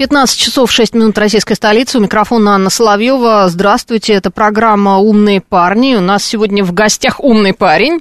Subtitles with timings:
[0.00, 1.98] 15 часов 6 минут российской столицы.
[1.98, 3.46] У микрофона Анна Соловьева.
[3.50, 5.94] Здравствуйте, это программа «Умные парни».
[5.94, 8.00] У нас сегодня в гостях умный парень.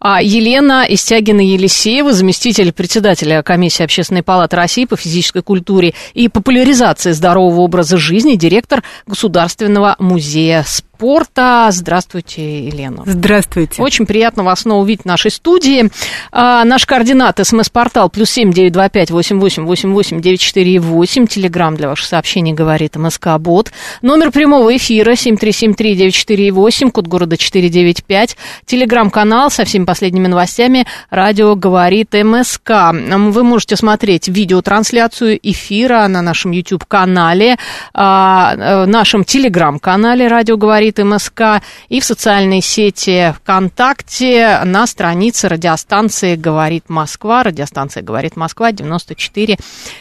[0.00, 7.60] А Елена Истягина-Елисеева, заместитель председателя Комиссии Общественной палаты России по физической культуре и популяризации здорового
[7.60, 11.68] образа жизни, директор Государственного музея спорта спорта.
[11.72, 13.02] Здравствуйте, Елена.
[13.04, 13.82] Здравствуйте.
[13.82, 15.90] Очень приятно вас снова увидеть в нашей студии.
[16.32, 20.80] А, наш координат, смс-портал, плюс семь девять два пять восемь восемь восемь восемь девять четыре
[20.80, 21.26] восемь.
[21.26, 23.72] Телеграмм для ваших сообщений говорит МСК Бот.
[24.00, 28.38] Номер прямого эфира семь три семь три девять четыре восемь, код города четыре девять пять.
[28.64, 30.86] Телеграм-канал со всеми последними новостями.
[31.10, 32.70] Радио говорит МСК.
[32.92, 37.58] Вы можете смотреть видеотрансляцию эфира на нашем YouTube-канале,
[37.92, 45.48] а, э, нашем телеграм-канале Радио говорит говорит МСК, и в социальной сети ВКонтакте на странице
[45.48, 47.42] радиостанции «Говорит Москва».
[47.42, 49.56] Радиостанция «Говорит Москва» 94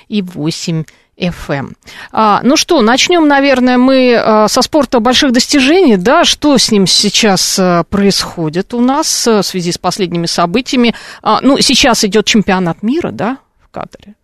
[0.08, 0.84] и 8
[1.18, 1.74] FM.
[2.12, 6.88] А, ну что, начнем, наверное, мы а, со спорта больших достижений, да, что с ним
[6.88, 10.94] сейчас а, происходит у нас а, в связи с последними событиями.
[11.22, 14.16] А, ну, сейчас идет чемпионат мира, да, в Катаре.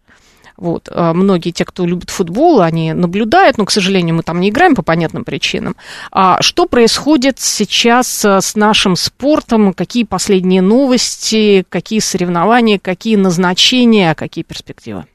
[0.62, 0.90] Вот.
[0.92, 4.76] А многие те, кто любит футбол, они наблюдают, но, к сожалению, мы там не играем
[4.76, 5.76] по понятным причинам.
[6.12, 9.74] А что происходит сейчас а, с нашим спортом?
[9.74, 15.06] Какие последние новости, какие соревнования, какие назначения, какие перспективы?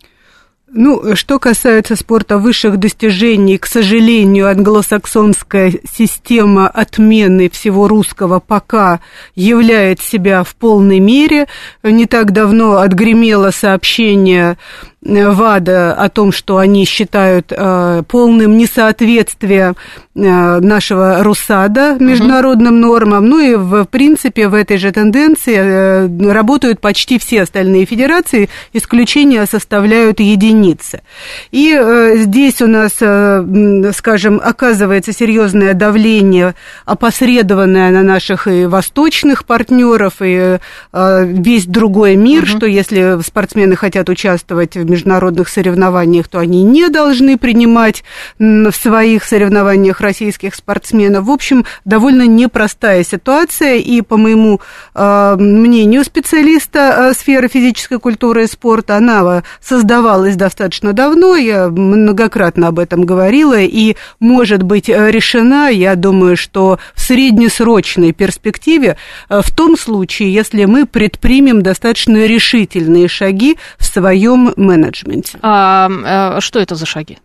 [0.68, 8.98] Ну, что касается спорта высших достижений, к сожалению, англосаксонская система отмены всего русского пока
[9.36, 11.46] являет себя в полной мере.
[11.84, 14.58] Не так давно отгремело сообщение
[15.06, 19.74] ВАДА о том, что они считают э, полным несоответствие
[20.14, 22.88] э, нашего РУСАДА международным uh-huh.
[22.88, 23.28] нормам.
[23.28, 29.46] Ну и, в принципе, в этой же тенденции э, работают почти все остальные федерации, исключения
[29.46, 31.02] составляют единицы.
[31.50, 39.44] И э, здесь у нас, э, скажем, оказывается серьезное давление, опосредованное на наших и восточных
[39.44, 40.58] партнеров, и
[40.92, 42.56] э, весь другой мир, uh-huh.
[42.56, 48.02] что если спортсмены хотят участвовать в международных соревнованиях, то они не должны принимать
[48.38, 51.26] в своих соревнованиях российских спортсменов.
[51.26, 54.60] В общем, довольно непростая ситуация, и по моему
[54.94, 62.68] э, мнению специалиста э, сферы физической культуры и спорта, она создавалась достаточно давно, я многократно
[62.68, 68.96] об этом говорила, и может быть решена, я думаю, что в среднесрочной перспективе,
[69.28, 75.38] э, в том случае, если мы предпримем достаточно решительные шаги в своем менеджменте менеджменте.
[75.42, 75.88] А,
[76.36, 77.18] а что это за шаги?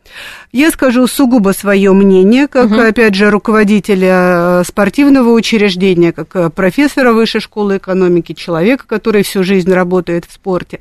[0.51, 2.79] Я скажу сугубо свое мнение, как, угу.
[2.79, 9.44] опять же, руководителя э, спортивного учреждения, как э, профессора высшей школы экономики, человека, который всю
[9.44, 10.79] жизнь работает в спорте.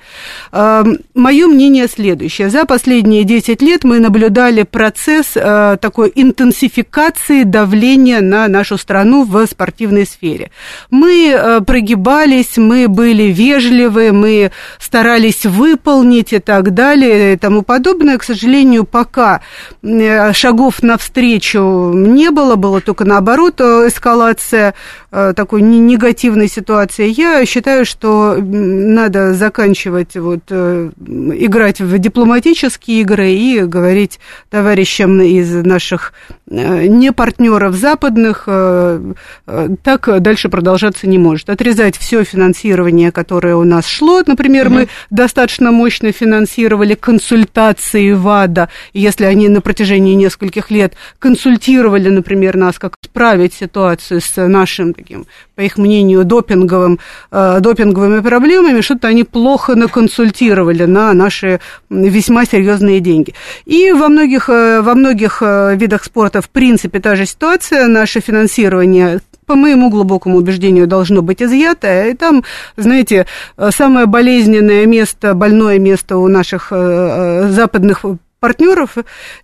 [0.50, 2.50] Мое мнение следующее.
[2.50, 9.47] За последние 10 лет мы наблюдали процесс э, такой интенсификации давления на нашу страну в
[9.47, 10.50] спортивной сфере.
[10.91, 14.50] Мы прогибались, мы были вежливы, мы
[14.81, 18.19] старались выполнить и так далее и тому подобное.
[18.19, 19.41] К сожалению, пока
[19.82, 24.75] Э, шагов навстречу не было, было только наоборот э, эскалация
[25.10, 27.09] э, такой негативной ситуации.
[27.09, 34.20] Я считаю, что надо заканчивать вот, играть в дипломатические игры и говорить
[34.50, 36.12] товарищам из наших
[36.47, 41.49] не партнеров западных, так дальше продолжаться не может.
[41.49, 44.75] Отрезать все финансирование, которое у нас шло, например, угу.
[44.75, 46.50] мы достаточно мощно финансировали
[46.94, 54.49] консультации ВАДА, если они на протяжении нескольких лет консультировали, например, нас, как справить ситуацию с
[54.49, 56.99] нашим таким, по их мнению, допинговым,
[57.31, 61.61] э, допинговыми проблемами, что-то они плохо наконсультировали на наши
[61.91, 63.35] весьма серьезные деньги.
[63.67, 68.20] И во многих, э, во многих э, видах спорта, в принципе, та же ситуация, наше
[68.20, 69.20] финансирование
[69.50, 72.06] по моему глубокому убеждению, должно быть изъято.
[72.06, 72.44] И там,
[72.76, 73.26] знаете,
[73.70, 78.05] самое болезненное место, больное место у наших западных
[78.38, 78.97] партнеров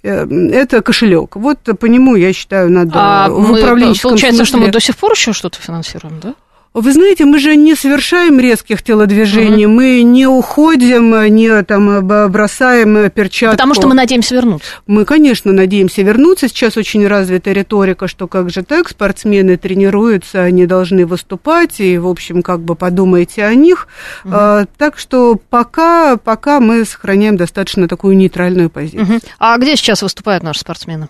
[0.02, 1.34] э, это кошелек.
[1.34, 4.58] Вот по нему, я считаю, надо а в управленческом Получается, смысле...
[4.58, 6.34] что мы до сих пор еще что-то финансируем, да?
[6.78, 9.76] Вы знаете, мы же не совершаем резких телодвижений, угу.
[9.76, 13.56] мы не уходим, не там бросаем перчатку.
[13.56, 14.68] Потому что мы надеемся вернуться.
[14.86, 16.48] Мы, конечно, надеемся вернуться.
[16.48, 22.06] Сейчас очень развита риторика, что как же так, спортсмены тренируются, они должны выступать, и, в
[22.06, 23.88] общем, как бы подумайте о них.
[24.26, 24.34] Угу.
[24.34, 29.02] А, так что пока, пока мы сохраняем достаточно такую нейтральную позицию.
[29.02, 29.20] Угу.
[29.38, 31.08] А где сейчас выступают наши спортсмены?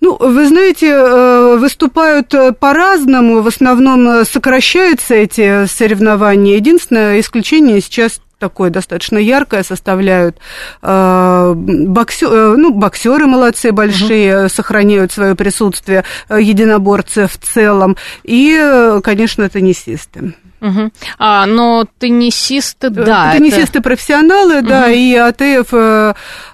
[0.00, 6.56] Ну, вы знаете, э, выступают э, по-разному, в основном э, сокращаются эти соревнования.
[6.56, 10.36] Единственное исключение сейчас такое достаточно яркое составляют.
[10.82, 12.28] Боксер,
[12.58, 14.48] ну, боксеры молодцы большие, угу.
[14.50, 17.96] сохраняют свое присутствие, единоборцы в целом.
[18.24, 20.34] И, конечно, теннисисты.
[20.60, 20.90] Угу.
[21.18, 23.32] А, но теннисисты, да.
[23.32, 23.82] Теннисисты это...
[23.82, 24.68] профессионалы, угу.
[24.68, 25.72] да, и АТФ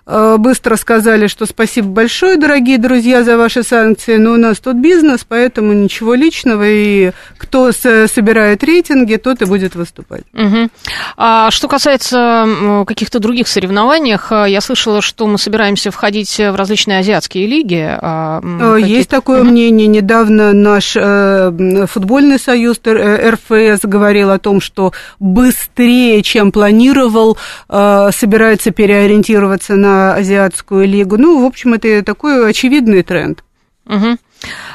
[0.04, 4.76] Э, быстро сказали, что спасибо большое, дорогие друзья, за ваши санкции, но у нас тут
[4.76, 10.24] бизнес, поэтому ничего личного, и кто собирает рейтинги, тот и будет выступать.
[10.34, 10.68] Угу.
[11.16, 16.98] А что касается каких-то других соревнований, э, я слышала, что мы собираемся входить в различные
[16.98, 17.96] азиатские лиги.
[18.00, 19.50] А, э, есть такое угу.
[19.50, 19.86] мнение.
[19.86, 27.36] Недавно наш э, футбольный союз РФС говорил о том, что быстрее, чем планировал,
[27.68, 31.16] э, собирается переориентироваться на Азиатскую лигу.
[31.18, 33.44] Ну, в общем, это такой очевидный тренд.
[33.86, 34.16] Угу.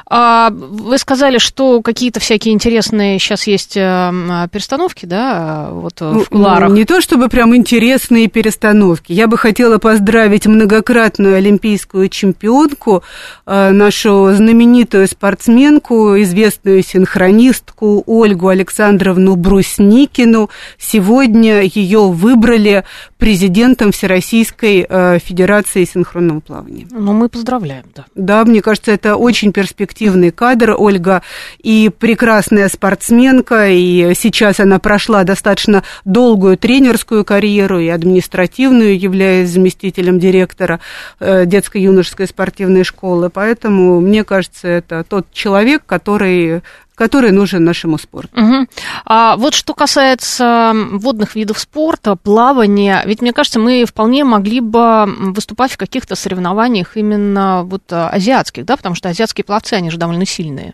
[0.05, 6.69] А, вы сказали, что какие-то всякие интересные сейчас есть э, перестановки, да, вот в куларах.
[6.69, 9.11] Ну, не то чтобы прям интересные перестановки.
[9.11, 13.03] Я бы хотела поздравить многократную олимпийскую чемпионку,
[13.45, 20.49] э, нашу знаменитую спортсменку, известную синхронистку Ольгу Александровну Брусникину.
[20.77, 22.85] Сегодня ее выбрали
[23.17, 26.87] президентом Всероссийской э, Федерации синхронного плавания.
[26.91, 28.05] Ну, мы поздравляем, да.
[28.15, 31.23] Да, мне кажется, это очень перспективный кадр, Ольга,
[31.63, 40.19] и прекрасная спортсменка, и сейчас она прошла достаточно долгую тренерскую карьеру и административную, являясь заместителем
[40.19, 40.79] директора
[41.19, 46.61] э, детско-юношеской спортивной школы, поэтому, мне кажется, это тот человек, который
[46.97, 48.29] который нужен нашему спорту.
[48.35, 48.67] Угу.
[49.05, 55.05] А вот что касается водных видов спорта, плавания, ведь мне кажется, мы вполне могли бы
[55.05, 60.25] выступать в каких-то соревнованиях именно вот азиатских, да, потому что азиатские пловцы, они же довольно
[60.25, 60.73] сильные.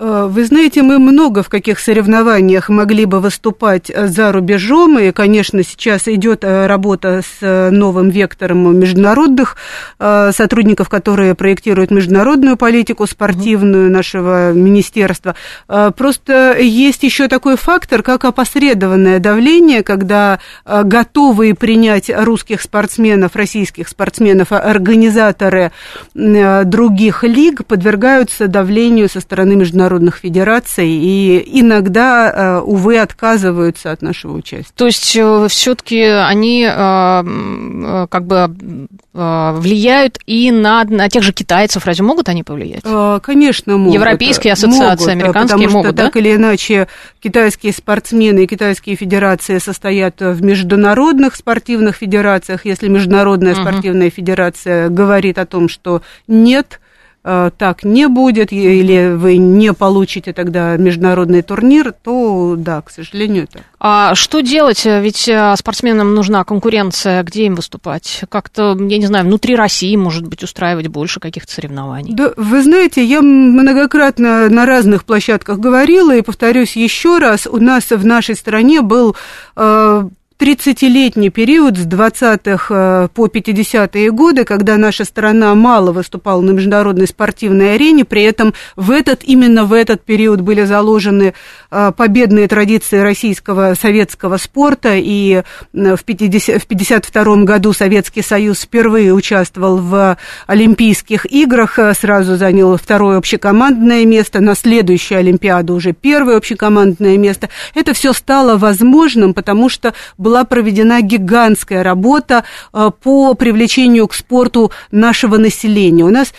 [0.00, 5.12] Э, вы знаете, мы много в каких соревнованиях могли бы выступать э, за рубежом, и,
[5.12, 9.56] конечно, сейчас идет э, работа с новым вектором международных
[9.98, 15.34] сотрудников, которые проектируют международную политику спортивную нашего министерства.
[15.66, 24.52] Просто есть еще такой фактор, как опосредованное давление, когда готовые принять русских спортсменов, российских спортсменов,
[24.52, 25.72] организаторы
[26.14, 34.02] других лиг подвергаются давлению со стороны международных международных федераций и иногда, э, увы, отказываются от
[34.02, 34.72] нашего участия.
[34.76, 41.84] То есть э, все-таки они э, как бы влияют и на, на тех же китайцев,
[41.84, 42.84] разве могут они повлиять?
[43.22, 43.94] Конечно, могут.
[43.94, 46.04] Европейские ассоциации, могут, американские потому могут, что, да?
[46.04, 46.86] так или иначе,
[47.20, 52.64] китайские спортсмены и китайские федерации состоят в международных спортивных федерациях.
[52.64, 53.62] Если Международная uh-huh.
[53.62, 56.78] спортивная федерация говорит о том, что нет,
[57.22, 63.62] так не будет, или вы не получите тогда международный турнир, то да, к сожалению, так.
[63.78, 64.84] А что делать?
[64.84, 68.22] Ведь э, спортсменам нужна конкуренция, где им выступать?
[68.28, 72.14] Как-то, я не знаю, внутри России, может быть, устраивать больше каких-то соревнований?
[72.14, 77.90] Да, вы знаете, я многократно на разных площадках говорила, и повторюсь еще раз, у нас
[77.90, 79.16] в нашей стране был
[79.56, 80.08] э,
[80.40, 87.06] 30-летний период с 20-х э, по 50-е годы, когда наша страна мало выступала на международной
[87.06, 91.34] спортивной арене, при этом в этот, именно в этот период были заложены
[91.70, 95.42] э, победные традиции российского советского спорта, и
[95.74, 100.16] в, 50, в 52 году Советский Союз впервые участвовал в
[100.46, 107.50] Олимпийских играх, э, сразу занял второе общекомандное место, на следующую Олимпиаду уже первое общекомандное место.
[107.74, 114.14] Это все стало возможным, потому что был была проведена гигантская работа э, по привлечению к
[114.14, 116.04] спорту нашего населения.
[116.04, 116.32] У нас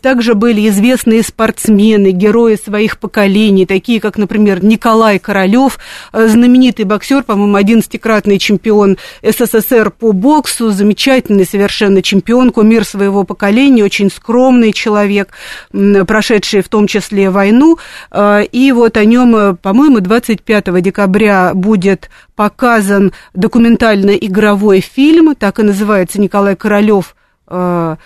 [0.00, 5.78] также были известные спортсмены, герои своих поколений, такие как, например, Николай Королёв,
[6.12, 13.84] э, знаменитый боксер, по-моему, одиннадцатикратный чемпион СССР по боксу, замечательный совершенно чемпион, кумир своего поколения,
[13.84, 15.28] очень скромный человек,
[15.70, 17.78] прошедший в том числе войну.
[18.10, 26.20] Э, и вот о нем, по-моему, 25 декабря будет показан документально-игровой фильм, так и называется
[26.20, 27.16] Николай Королёв
[27.48, 27.96] э,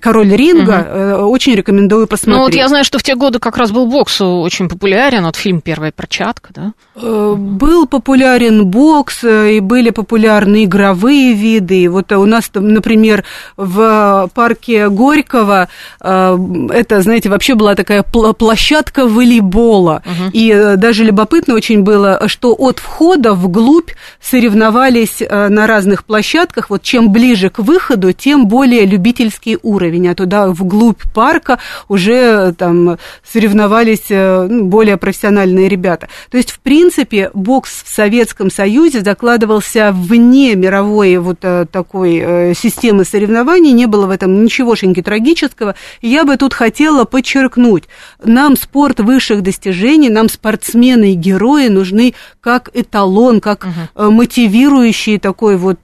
[0.00, 1.18] король ринга.
[1.20, 1.30] Угу.
[1.30, 2.38] Очень рекомендую посмотреть.
[2.38, 5.36] Ну вот я знаю, что в те годы как раз был бокс очень популярен, вот
[5.36, 6.72] фильм «Первая перчатка», да?
[7.00, 11.82] Был популярен бокс, и были популярны игровые виды.
[11.82, 13.24] И вот у нас, например,
[13.56, 15.68] в парке Горького,
[16.00, 20.02] это, знаете, вообще была такая площадка волейбола.
[20.04, 20.30] Угу.
[20.32, 23.90] И даже любопытно очень было, что от входа вглубь
[24.20, 26.70] соревновались на разных площадках.
[26.70, 31.58] Вот чем ближе к выходу, тем более любительский уровень, а туда вглубь парка
[31.88, 36.08] уже там соревновались э, ну, более профессиональные ребята.
[36.30, 42.54] То есть, в принципе, бокс в Советском Союзе закладывался вне мировой вот э, такой э,
[42.54, 45.74] системы соревнований, не было в этом ничегошеньки трагического.
[46.02, 47.84] Я бы тут хотела подчеркнуть,
[48.22, 54.10] нам спорт высших достижений, нам спортсмены и герои нужны как эталон, как угу.
[54.10, 55.78] мотивирующий такой вот,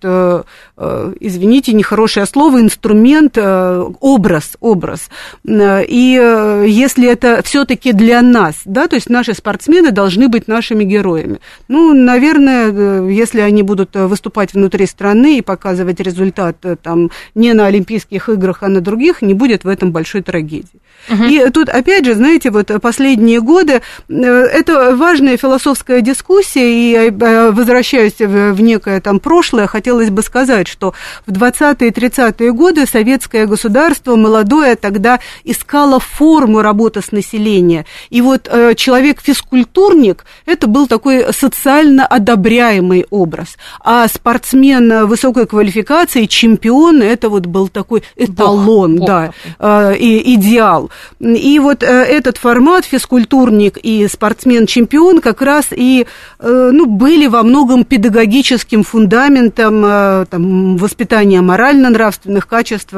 [0.77, 5.09] извините, нехорошее слово, инструмент, образ, образ.
[5.47, 11.41] И если это все-таки для нас, да, то есть наши спортсмены должны быть нашими героями.
[11.69, 18.29] Ну, наверное, если они будут выступать внутри страны и показывать результат там не на Олимпийских
[18.29, 20.81] играх, а на других, не будет в этом большой трагедии.
[21.11, 21.25] Угу.
[21.25, 27.51] И тут, опять же, знаете, вот последние годы, э, это важная философская дискуссия, и э,
[27.51, 30.95] возвращаясь в некое там прошлое, хотелось бы сказать, что
[31.27, 37.85] в 20-е и 30-е годы советское государство молодое тогда искало форму работы с населением.
[38.11, 43.57] И вот э, человек-физкультурник, это был такой социально одобряемый образ.
[43.81, 49.97] А спортсмен высокой квалификации, чемпион, это вот был такой эталон, Бог, да, Бог.
[49.99, 50.91] и идеал.
[51.21, 56.07] И вот э, этот формат, физкультурник и спортсмен-чемпион, как раз и
[56.39, 60.43] э, ну, были во многом педагогическим фундаментом э, там,
[60.77, 62.95] воспитания морально-нравственных качеств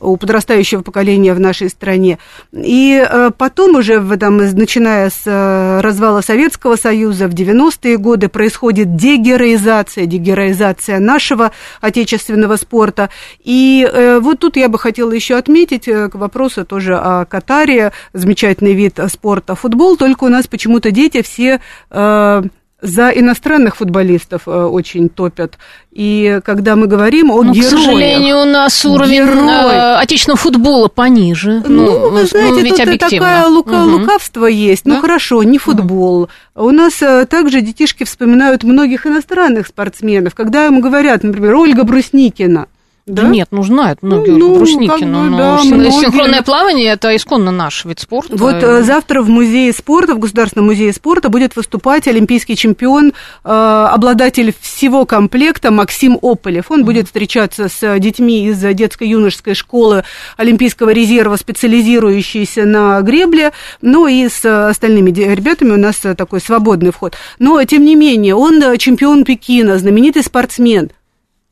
[0.00, 2.18] у подрастающего поколения в нашей стране.
[2.52, 10.98] И потом уже, там, начиная с развала Советского Союза в 90-е годы, происходит дегероизация, дегероизация
[10.98, 13.10] нашего отечественного спорта.
[13.42, 13.88] И
[14.20, 19.54] вот тут я бы хотела еще отметить к вопросу тоже о Катаре, замечательный вид спорта
[19.54, 21.60] футбол, только у нас почему-то дети все
[21.90, 22.42] э,
[22.80, 25.58] за иностранных футболистов э, очень топят.
[25.90, 27.72] И когда мы говорим о ну, героях...
[27.72, 29.48] к сожалению, у нас уровень герой...
[29.48, 31.62] э, отечественного футбола пониже.
[31.66, 33.18] Ну, ну вы знаете, ну, ведь тут объективно.
[33.18, 33.98] такая лука, угу.
[33.98, 34.84] лукавство есть.
[34.84, 34.96] Ну, да?
[34.96, 36.28] Ну, хорошо, не футбол.
[36.54, 36.66] Угу.
[36.66, 40.34] У нас э, также детишки вспоминают многих иностранных спортсменов.
[40.34, 42.68] Когда им говорят, например, Ольга Брусникина–
[43.08, 43.28] да?
[43.28, 45.20] нет, ну знают многие ну, уже Брусникину.
[45.20, 48.36] Как бы, да, синхронное плавание это исконно наш вид спорта.
[48.36, 53.12] Вот э, завтра в музее спорта, в Государственном музее спорта будет выступать олимпийский чемпион,
[53.44, 56.70] э, обладатель всего комплекта Максим Ополев.
[56.70, 56.84] Он mm-hmm.
[56.84, 60.04] будет встречаться с детьми из детско-юношеской школы
[60.36, 67.14] Олимпийского резерва, специализирующейся на гребле, ну и с остальными ребятами у нас такой свободный вход.
[67.38, 70.90] Но, тем не менее, он чемпион Пекина, знаменитый спортсмен.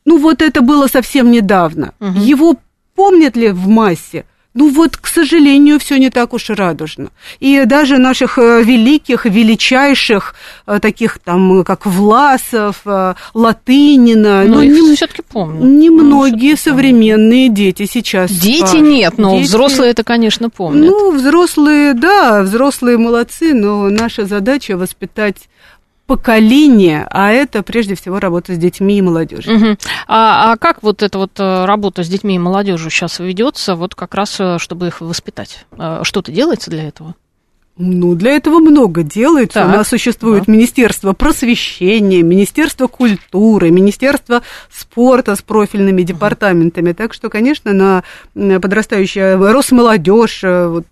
[0.07, 1.93] Ну вот это было совсем недавно.
[2.01, 2.19] Угу.
[2.21, 2.57] Его
[2.95, 4.25] помнят ли в массе?
[4.57, 7.11] Ну вот, к сожалению, все не так уж и радужно.
[7.41, 10.35] И даже наших э, великих, величайших,
[10.67, 15.63] э, таких там, как Власов, э, Латынина, но ну, их не, все-таки помню.
[15.63, 17.57] Немногие ну, современные помню.
[17.57, 18.31] дети сейчас.
[18.31, 20.91] Дети а, нет, но дети, взрослые это, конечно, помнят.
[20.91, 25.51] Ну, взрослые, да, взрослые молодцы, но наша задача воспитать
[26.07, 29.57] поколение, а это прежде всего работа с детьми и молодежью.
[29.57, 29.77] Угу.
[30.07, 33.95] А, а как вот эта вот э, работа с детьми и молодежью сейчас ведется, вот
[33.95, 35.67] как раз э, чтобы их воспитать?
[35.73, 37.15] Э, что-то делается для этого?
[37.78, 39.61] Ну, для этого много делается.
[39.61, 40.52] Так, У нас существует да.
[40.52, 44.42] Министерство просвещения, Министерство культуры, Министерство
[44.73, 46.92] спорта с профильными департаментами.
[46.92, 47.73] Так что, конечно,
[48.35, 50.87] на подрастающая Росмолодежь вот,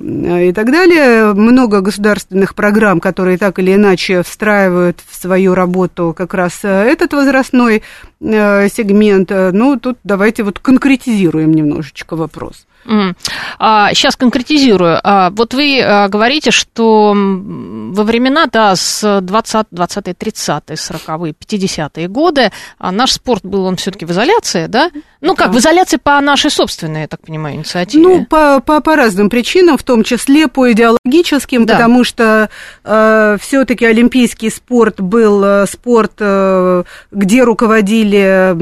[0.00, 6.32] и так далее, много государственных программ, которые так или иначе встраивают в свою работу как
[6.32, 7.82] раз этот возрастной
[8.20, 9.30] сегмент.
[9.30, 12.66] Ну, тут давайте вот конкретизируем немножечко вопрос.
[12.84, 13.14] Mm.
[13.58, 15.00] А, сейчас конкретизирую.
[15.02, 22.08] А, вот вы а, говорите, что во времена, да, с 20, 20 30-е, 40-е, 50-е
[22.08, 24.90] годы а наш спорт был, он все-таки в изоляции, да?
[25.20, 25.52] Ну, как, да.
[25.54, 28.02] в изоляции по нашей собственной, я так понимаю, инициативе.
[28.02, 31.74] Ну, по, по, по разным причинам, в том числе по идеологическим, да.
[31.74, 32.50] потому что
[32.84, 38.54] э, все-таки олимпийский спорт был э, спорт, э, где руководили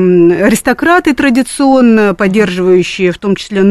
[0.43, 3.63] аристократы традиционно, поддерживающие в том числе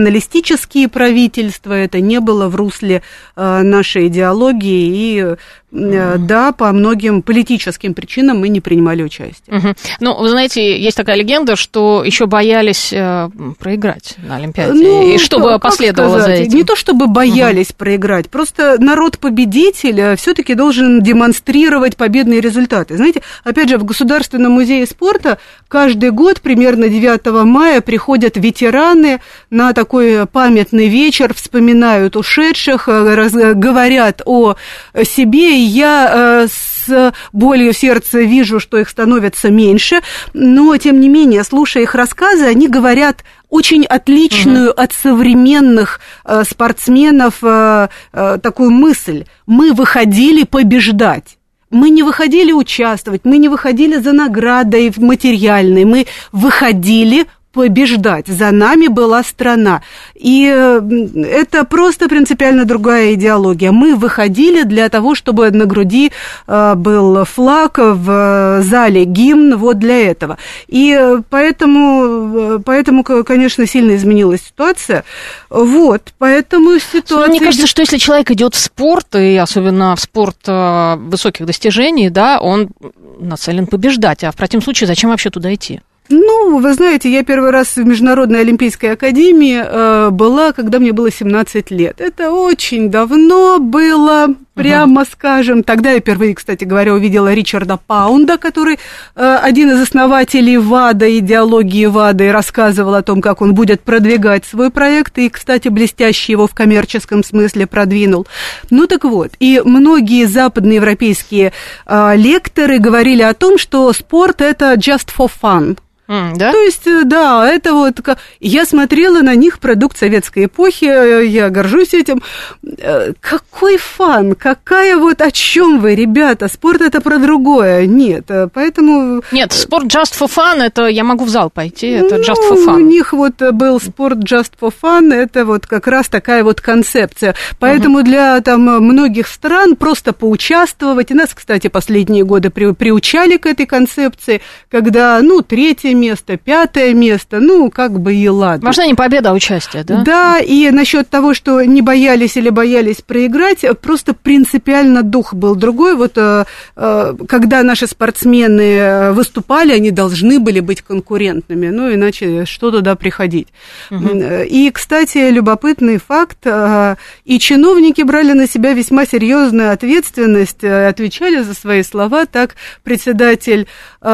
[0.00, 1.74] националистические правительства.
[1.74, 3.02] Это не было в русле
[3.36, 5.36] э, нашей идеологии, и.
[5.72, 9.56] Да, по многим политическим причинам мы не принимали участие.
[9.56, 9.78] Mm-hmm.
[10.00, 14.72] Ну, вы знаете, есть такая легенда, что еще боялись э, проиграть на Олимпиаде.
[14.72, 16.36] Ну, и чтобы последовало сказать?
[16.38, 16.58] за этим?
[16.58, 17.76] Не то чтобы боялись mm-hmm.
[17.76, 22.96] проиграть, просто народ-победитель э, все-таки должен демонстрировать победные результаты.
[22.96, 29.72] Знаете, опять же, в Государственном музее спорта каждый год примерно 9 мая приходят ветераны на
[29.72, 34.56] такой памятный вечер, вспоминают ушедших, э, говорят о
[35.04, 40.00] себе, я с болью в сердце вижу, что их становится меньше,
[40.32, 44.80] но, тем не менее, слушая их рассказы, они говорят очень отличную угу.
[44.80, 49.24] от современных э, спортсменов э, э, такую мысль.
[49.46, 51.36] Мы выходили побеждать.
[51.70, 58.26] Мы не выходили участвовать, мы не выходили за наградой материальной, мы выходили побеждать.
[58.26, 59.82] За нами была страна.
[60.14, 63.72] И это просто принципиально другая идеология.
[63.72, 66.12] Мы выходили для того, чтобы на груди
[66.46, 70.38] э, был флаг, в зале гимн, вот для этого.
[70.68, 75.04] И поэтому, э, поэтому конечно, сильно изменилась ситуация.
[75.48, 77.28] Вот, поэтому ситуация...
[77.28, 82.10] Мне кажется, что если человек идет в спорт, и особенно в спорт э, высоких достижений,
[82.10, 82.70] да, он
[83.18, 84.24] нацелен побеждать.
[84.24, 85.80] А в противном случае зачем вообще туда идти?
[86.12, 91.08] Ну, вы знаете, я первый раз в Международной Олимпийской Академии э, была, когда мне было
[91.08, 92.00] 17 лет.
[92.00, 95.08] Это очень давно было, прямо uh-huh.
[95.12, 95.62] скажем.
[95.62, 98.80] Тогда я впервые, кстати говоря, увидела Ричарда Паунда, который
[99.14, 104.44] э, один из основателей ВАДА, идеологии ВАДА, и рассказывал о том, как он будет продвигать
[104.44, 108.26] свой проект, и, кстати, блестяще его в коммерческом смысле продвинул.
[108.70, 111.52] Ну так вот, и многие западноевропейские
[111.86, 115.78] э, лекторы говорили о том, что спорт это just for fun.
[116.10, 116.50] Mm, да?
[116.50, 118.00] То есть, э, да, это вот...
[118.40, 122.20] Я смотрела на них продукт советской эпохи, э, я горжусь этим.
[122.64, 125.20] Э, какой фан, какая вот...
[125.20, 126.48] О чем вы, ребята?
[126.48, 127.86] Спорт это про другое.
[127.86, 129.22] Нет, поэтому...
[129.30, 132.66] Нет, спорт just for fun, это я могу в зал пойти, это ну, just for
[132.66, 132.74] fun.
[132.74, 137.36] У них вот был спорт just for fun, это вот как раз такая вот концепция.
[137.60, 138.04] Поэтому uh-huh.
[138.04, 143.66] для там многих стран просто поучаствовать, и нас, кстати, последние годы при, приучали к этой
[143.66, 148.66] концепции, когда, ну, третье место, пятое место, ну, как бы и ладно.
[148.66, 150.02] Важна не победа, а участие, да?
[150.02, 155.94] Да, и насчет того, что не боялись или боялись проиграть, просто принципиально дух был другой.
[155.96, 156.44] Вот э,
[156.76, 163.48] э, когда наши спортсмены выступали, они должны были быть конкурентными, ну, иначе что туда приходить.
[163.90, 164.08] Угу.
[164.48, 171.54] И, кстати, любопытный факт, э, и чиновники брали на себя весьма серьезную ответственность, отвечали за
[171.54, 173.66] свои слова, так председатель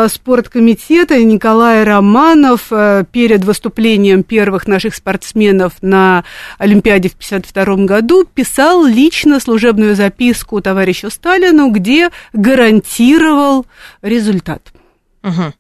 [0.09, 6.25] спорткомитета Николай Николай Романов э, перед выступлением первых наших спортсменов на
[6.59, 13.67] Олимпиаде в 1952 году писал лично служебную записку товарищу Сталину, где гарантировал
[14.01, 14.73] результат.
[15.23, 15.53] Угу.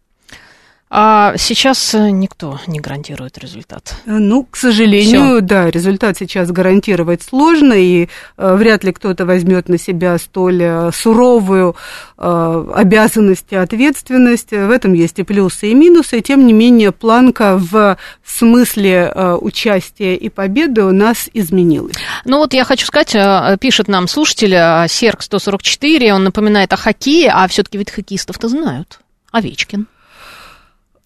[0.88, 3.96] А сейчас э, никто не гарантирует результат.
[4.06, 5.40] Ну, к сожалению, Всё.
[5.40, 10.90] да, результат сейчас гарантировать сложно, и э, вряд ли кто-то возьмет на себя столь э,
[10.94, 11.74] суровую
[12.16, 14.52] э, обязанность и ответственность.
[14.52, 16.20] В этом есть и плюсы, и минусы.
[16.20, 21.96] И, тем не менее, планка в смысле э, участия и победы у нас изменилась.
[22.24, 27.32] Ну вот я хочу сказать, э, пишет нам слушатель Серк 144, он напоминает о хоккее,
[27.32, 29.00] а все-таки ведь хоккеистов-то знают.
[29.32, 29.88] Овечкин.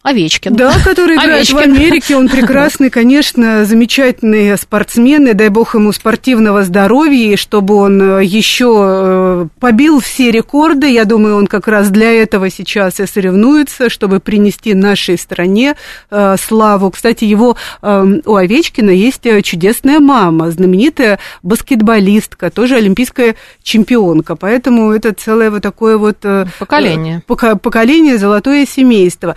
[0.03, 0.55] Овечкин.
[0.55, 1.57] Да, который играет Овечкин.
[1.57, 7.75] в Америке, он прекрасный, конечно, замечательный спортсмен, и дай бог ему спортивного здоровья, и чтобы
[7.75, 12.99] он э, еще э, побил все рекорды, я думаю, он как раз для этого сейчас
[12.99, 15.75] и соревнуется, чтобы принести нашей стране
[16.11, 16.91] э, славу.
[16.91, 25.51] Кстати, его у Овечкина есть чудесная мама, знаменитая баскетболистка, тоже олимпийская чемпионка, поэтому это целое
[25.51, 26.25] вот такое вот...
[26.59, 27.23] Поколение.
[27.27, 29.37] Поколение, золотое семейство.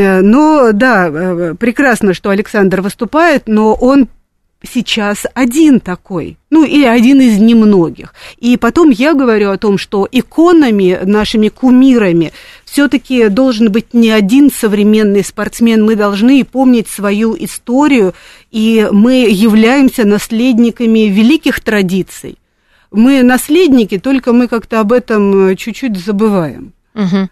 [0.00, 4.08] Э, но да, э, прекрасно, что Александр выступает, но он
[4.66, 8.14] сейчас один такой, ну или один из немногих.
[8.38, 12.32] И потом я говорю о том, что иконами, нашими кумирами,
[12.64, 15.84] все-таки должен быть не один современный спортсмен.
[15.84, 18.14] Мы должны помнить свою историю,
[18.50, 22.38] и мы являемся наследниками великих традиций.
[22.90, 26.73] Мы наследники, только мы как-то об этом э, чуть-чуть забываем.
[26.94, 27.28] Угу.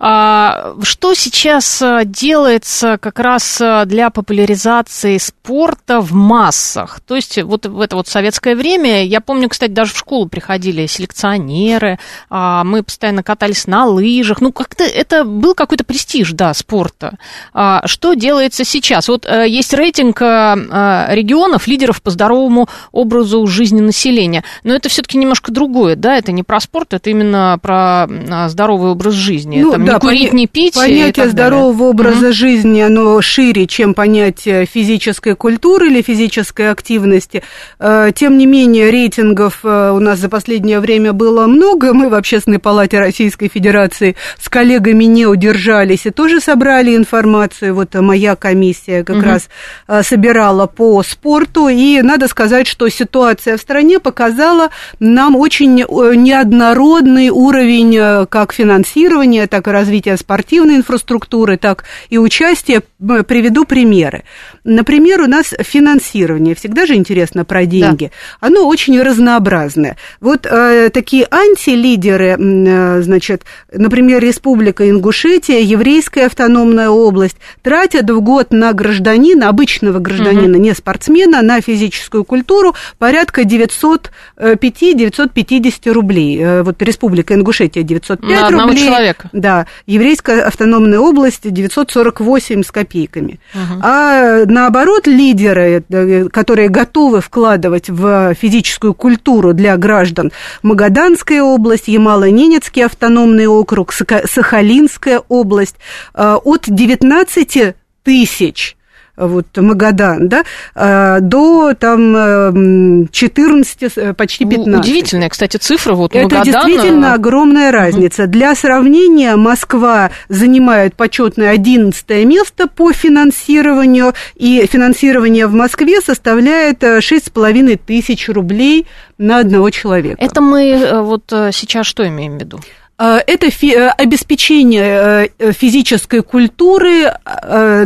[0.00, 6.98] А, что сейчас э, делается как раз э, для популяризации спорта в массах?
[6.98, 10.86] То есть вот в это вот советское время, я помню, кстати, даже в школу приходили
[10.86, 17.16] селекционеры, а, мы постоянно катались на лыжах, ну как-то это был какой-то престиж, да, спорта.
[17.52, 19.06] А, что делается сейчас?
[19.06, 25.52] Вот э, есть рейтинг регионов, лидеров по здоровому образу жизни населения, но это все-таки немножко
[25.52, 28.08] другое, да, это не про спорт, это именно про
[28.48, 29.60] здоровый образ образ жизни.
[29.60, 30.74] Ну, Там, да, не курить, поня- не пить.
[30.74, 32.32] Понятие здорового образа mm-hmm.
[32.32, 37.42] жизни, оно шире, чем понятие физической культуры или физической активности.
[37.78, 41.92] Э, тем не менее, рейтингов э, у нас за последнее время было много.
[41.92, 47.74] Мы в Общественной палате Российской Федерации с коллегами не удержались и тоже собрали информацию.
[47.74, 49.22] Вот моя комиссия как mm-hmm.
[49.22, 49.48] раз
[49.88, 51.68] э, собирала по спорту.
[51.68, 59.46] И надо сказать, что ситуация в стране показала нам очень неоднородный уровень как финансирования финансирования,
[59.46, 62.82] так и развития спортивной инфраструктуры, так и участия.
[63.26, 64.24] Приведу примеры.
[64.64, 68.46] Например, у нас финансирование, всегда же интересно про деньги, да.
[68.46, 69.96] оно очень разнообразное.
[70.20, 78.52] Вот э, такие антилидеры, э, значит, например, Республика Ингушетия, Еврейская автономная область, тратят в год
[78.52, 80.62] на гражданина, обычного гражданина, угу.
[80.62, 86.38] не спортсмена, на физическую культуру порядка 905-950 рублей.
[86.40, 89.30] Э, вот Республика Ингушетия 905 на рублей, человека.
[89.32, 93.40] Да, еврейская автономная область 948 с копейками.
[93.54, 93.80] Угу.
[93.82, 102.84] А наоборот, лидеры, э, которые готовы вкладывать в физическую культуру для граждан, Магаданская область, Ямало-Ненецкий
[102.84, 105.76] автономный округ, Сахалинская область,
[106.14, 108.76] э, от 19 тысяч
[109.16, 114.80] вот Магадан, да, а, до там 14, э, почти 15.
[114.80, 116.44] Удивительная, кстати, цифра вот Это Магадан...
[116.44, 118.24] действительно э, огромная разница.
[118.24, 118.32] Угу.
[118.32, 127.72] Для сравнения, Москва занимает почетное 11 место по финансированию, и финансирование в Москве составляет 6,5
[127.72, 128.86] э, тысяч рублей
[129.18, 130.16] на одного человека.
[130.18, 132.60] Это мы вот сейчас что имеем в виду?
[132.98, 137.12] Э, это э, обеспечение э, физической культуры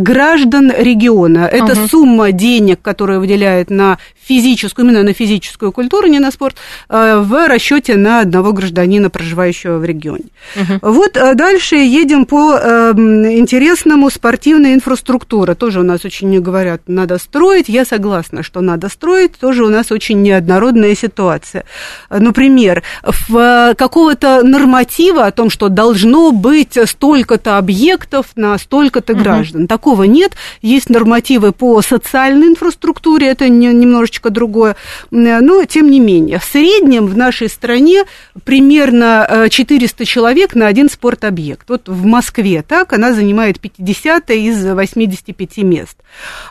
[0.01, 1.49] граждан региона.
[1.51, 1.89] Это угу.
[1.89, 6.57] сумма денег, которая выделяет на физическую, именно на физическую культуру, не на спорт,
[6.89, 10.27] в расчете на одного гражданина, проживающего в регионе.
[10.55, 10.93] Угу.
[10.93, 12.53] Вот дальше едем по
[12.93, 15.55] интересному спортивной инфраструктуре.
[15.55, 17.69] Тоже у нас очень говорят, надо строить.
[17.69, 19.33] Я согласна, что надо строить.
[19.33, 21.65] Тоже у нас очень неоднородная ситуация.
[22.11, 29.23] Например, в какого-то норматива норматива о том, что должно быть столько-то объектов на столько-то угу.
[29.23, 29.67] граждан.
[29.67, 30.33] Такого нет.
[30.63, 34.77] Есть нормативы по социальной инфраструктуре, это немножечко другое.
[35.11, 38.05] Но, тем не менее, в среднем в нашей стране
[38.45, 41.69] примерно 400 э, человек на один спортобъект.
[41.69, 45.97] Вот в Москве так, она занимает 50 из 85 мест.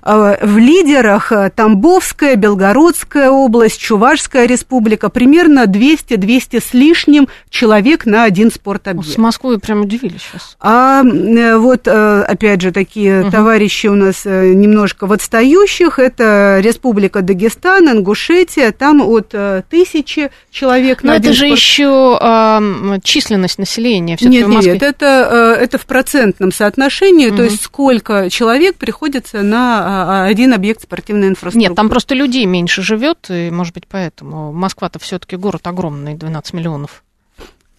[0.02, 8.24] А, в лидерах э, Тамбовская, Белгородская область, Чувашская республика, примерно 200-200 с лишним человек на
[8.24, 9.10] один один спортобъект.
[9.10, 10.56] С Москвой прям удивили сейчас.
[10.60, 13.32] А э, вот, э, опять же, такие угу.
[13.32, 16.00] товарищи у нас э, немножко в отстающих.
[16.00, 18.72] Это Республика Дагестан, Ингушетия.
[18.72, 19.34] Там от
[19.70, 21.60] тысячи человек Но это же спорт...
[21.60, 24.18] еще э, численность населения.
[24.22, 27.30] Нет, нет, это, это в процентном соотношении.
[27.30, 27.38] Угу.
[27.38, 31.70] То есть сколько человек приходится на а, один объект спортивной инфраструктуры.
[31.70, 34.52] Нет, там просто людей меньше живет, и, может быть, поэтому.
[34.52, 37.04] Москва-то все-таки город огромный, 12 миллионов.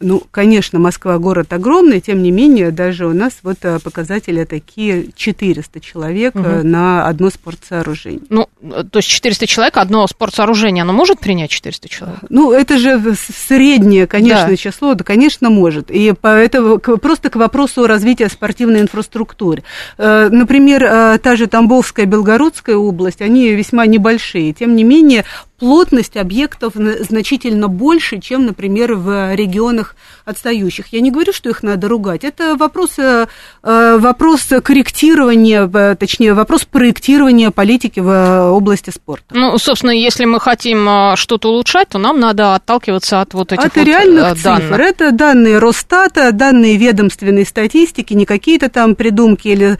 [0.00, 5.10] Ну, конечно, Москва город огромный, тем не менее, даже у нас вот э, показатели такие
[5.16, 6.62] 400 человек угу.
[6.62, 8.20] на одно спортсооружение.
[8.28, 12.18] Ну, э, то есть 400 человек, одно спортсооружение, оно может принять 400 человек?
[12.28, 13.16] Ну, это же
[13.48, 14.56] среднее, конечно, да.
[14.56, 15.90] число, да, конечно, может.
[15.90, 19.64] И поэтому просто к вопросу развития спортивной инфраструктуры.
[19.96, 24.52] Например, та же Тамбовская, Белгородская область, они весьма небольшие.
[24.52, 25.24] Тем не менее,
[25.58, 30.86] плотность объектов значительно больше, чем, например, в регионах отстающих.
[30.92, 32.24] Я не говорю, что их надо ругать.
[32.24, 33.26] Это вопрос, э,
[33.62, 39.34] э, вопрос корректирования, э, точнее, вопрос проектирования политики в области спорта.
[39.34, 43.76] Ну, собственно, если мы хотим что-то улучшать, то нам надо отталкиваться от вот этих от
[43.76, 44.68] вот реальных данных.
[44.68, 44.80] цифр.
[44.80, 49.78] Это данные Росстата, данные ведомственной статистики, не какие-то там придумки или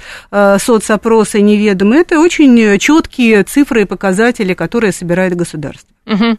[0.59, 2.03] соцопросы неведомые.
[2.03, 5.89] Это очень четкие цифры и показатели, которые собирает государство государства.
[6.07, 6.39] Угу.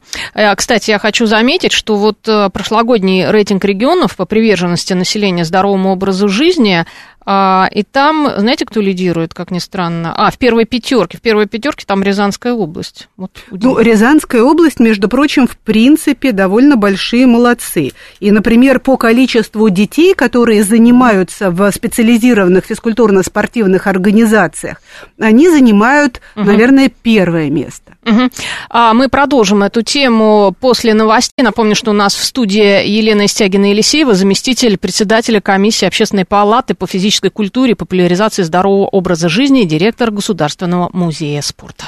[0.57, 6.27] Кстати, я хочу заметить, что вот э, прошлогодний рейтинг регионов по приверженности населения здоровому образу
[6.27, 6.85] жизни
[7.25, 10.13] и там, знаете, кто лидирует, как ни странно?
[10.15, 11.17] А, в первой пятерке.
[11.17, 13.07] В первой пятерке там Рязанская область.
[13.17, 17.91] Вот, ну, Рязанская область, между прочим, в принципе, довольно большие молодцы.
[18.19, 24.81] И, например, по количеству детей, которые занимаются в специализированных физкультурно-спортивных организациях,
[25.19, 26.45] они занимают, угу.
[26.45, 27.93] наверное, первое место.
[28.05, 28.29] Угу.
[28.69, 31.43] А мы продолжим эту тему после новостей.
[31.43, 37.08] Напомню, что у нас в студии Елена Истягина-Елисеева, заместитель председателя комиссии Общественной палаты по физическому
[37.09, 41.85] физической культуре популяризации здорового образа жизни, директор Государственного музея спорта.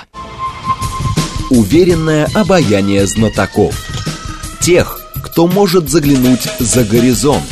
[1.52, 3.76] Уверенное обаяние знатоков.
[4.62, 7.44] Тех, кто может заглянуть за горизонт.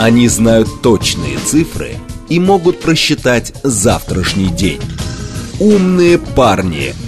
[0.00, 1.96] Они знают точные цифры
[2.30, 4.80] и могут просчитать завтрашний день.
[5.60, 6.94] Умные парни–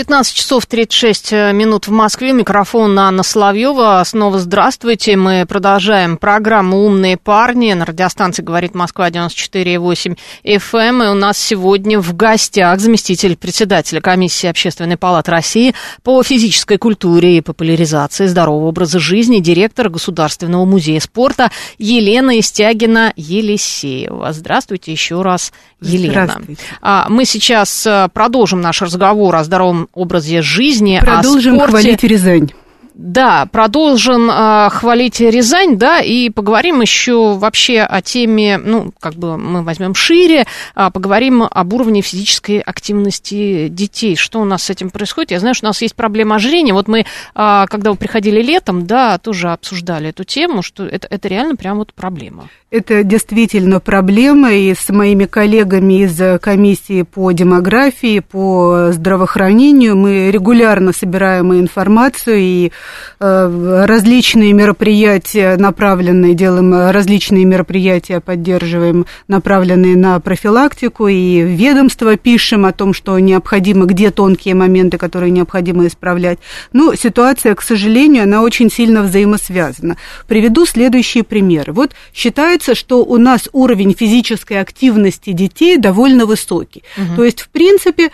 [0.00, 2.32] 15 часов 36 э, минут в Москве.
[2.32, 4.02] Микрофон Анна Соловьева.
[4.06, 5.14] Снова здравствуйте.
[5.14, 7.74] Мы продолжаем программу «Умные парни».
[7.74, 10.78] На радиостанции «Говорит Москва» 94,8 FM.
[10.80, 11.02] Эм.
[11.02, 17.36] И у нас сегодня в гостях заместитель председателя комиссии Общественной палаты России по физической культуре
[17.36, 24.32] и популяризации здорового образа жизни, директор Государственного музея спорта Елена Истягина-Елисеева.
[24.32, 26.24] Здравствуйте еще раз, Елена.
[26.24, 26.62] Здравствуйте.
[26.80, 31.00] А, мы сейчас э, продолжим наш разговор о здоровом образе жизни.
[31.02, 32.50] Продолжим хвалить Рязань.
[32.94, 39.38] Да, продолжим э, хвалить Рязань, да, и поговорим еще вообще о теме, ну, как бы
[39.38, 40.44] мы возьмем шире,
[40.76, 44.16] э, поговорим об уровне физической активности детей.
[44.16, 45.30] Что у нас с этим происходит?
[45.30, 46.74] Я знаю, что у нас есть проблема ожирения.
[46.74, 51.26] Вот мы, э, когда вы приходили летом, да, тоже обсуждали эту тему, что это, это
[51.26, 52.50] реально прям вот проблема.
[52.70, 60.92] Это действительно проблема, и с моими коллегами из комиссии по демографии, по здравоохранению мы регулярно
[60.92, 62.70] собираем информацию и
[63.18, 72.72] э, различные мероприятия направленные, делаем различные мероприятия, поддерживаем, направленные на профилактику, и ведомство пишем о
[72.72, 76.38] том, что необходимо, где тонкие моменты, которые необходимо исправлять.
[76.72, 79.96] Но ситуация, к сожалению, она очень сильно взаимосвязана.
[80.28, 81.72] Приведу следующие примеры.
[81.72, 86.82] Вот считается, получается, что у нас уровень физической активности детей довольно высокий.
[86.96, 87.16] Угу.
[87.16, 88.10] То есть, в принципе,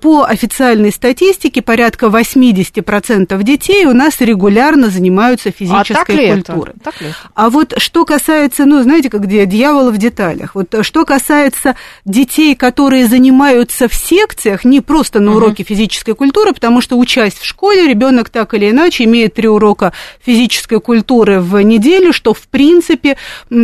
[0.00, 6.74] по официальной статистике порядка 80% детей у нас регулярно занимаются физической а культурой.
[6.82, 7.08] Так ли?
[7.34, 10.54] А вот что касается, ну, знаете, как где дьявол в деталях.
[10.54, 15.68] Вот что касается детей, которые занимаются в секциях, не просто на уроке угу.
[15.68, 20.80] физической культуры, потому что учась в школе, ребенок так или иначе имеет три урока физической
[20.80, 23.16] культуры в неделю, что в принципе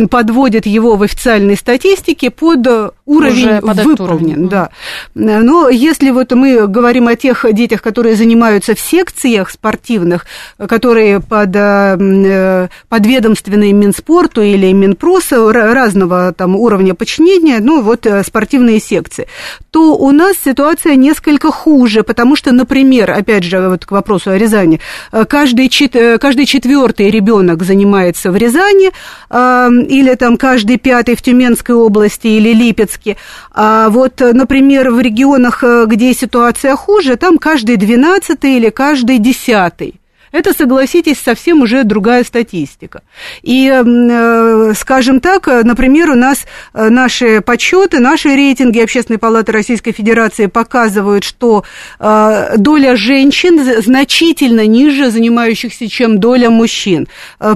[0.09, 4.47] подводит его в официальной статистике под э, уровень выполнен.
[4.47, 4.69] Да.
[5.13, 10.25] Но если вот мы говорим о тех детях, которые занимаются в секциях спортивных,
[10.57, 18.79] которые под э, подведомственные Минспорту или Минпроса разного там уровня подчинения, ну вот э, спортивные
[18.79, 19.27] секции,
[19.71, 24.37] то у нас ситуация несколько хуже, потому что, например, опять же, вот к вопросу о
[24.37, 24.79] Рязани,
[25.27, 25.69] каждый,
[26.17, 28.91] каждый четвертый ребенок занимается в Рязани
[29.31, 33.17] или там каждый пятый в Тюменской области или Липецке.
[33.51, 39.95] А вот, например, в регионах, э, где ситуация хуже, там каждый двенадцатый или каждый десятый.
[40.31, 43.01] Это, согласитесь, совсем уже другая статистика.
[43.41, 49.91] И, э, скажем так, например, у нас э, наши подсчеты, наши рейтинги Общественной палаты Российской
[49.91, 51.63] Федерации показывают, что
[51.99, 57.07] доля женщин значительно ниже занимающихся, чем доля мужчин.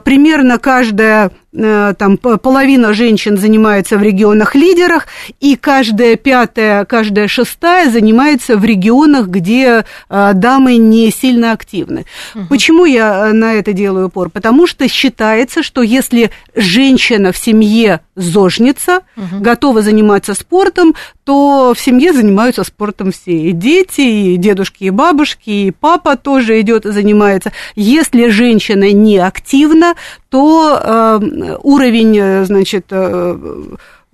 [0.04, 5.08] Примерно каждая Э, там половина женщин занимается в регионах лидерах,
[5.39, 12.06] и каждая пятая, каждая шестая занимается в регионах, где э, дамы не сильно активны.
[12.34, 12.46] Угу.
[12.50, 14.30] Почему я э, на это делаю упор?
[14.30, 19.42] Потому что считается, что если женщина в семье зожница, угу.
[19.42, 23.50] готова заниматься спортом, то в семье занимаются спортом все.
[23.50, 27.52] И дети, и дедушки, и бабушки, и папа тоже идет и занимается.
[27.76, 29.96] Если женщина не активна,
[30.30, 31.20] то э,
[31.62, 33.38] уровень, э, значит, э,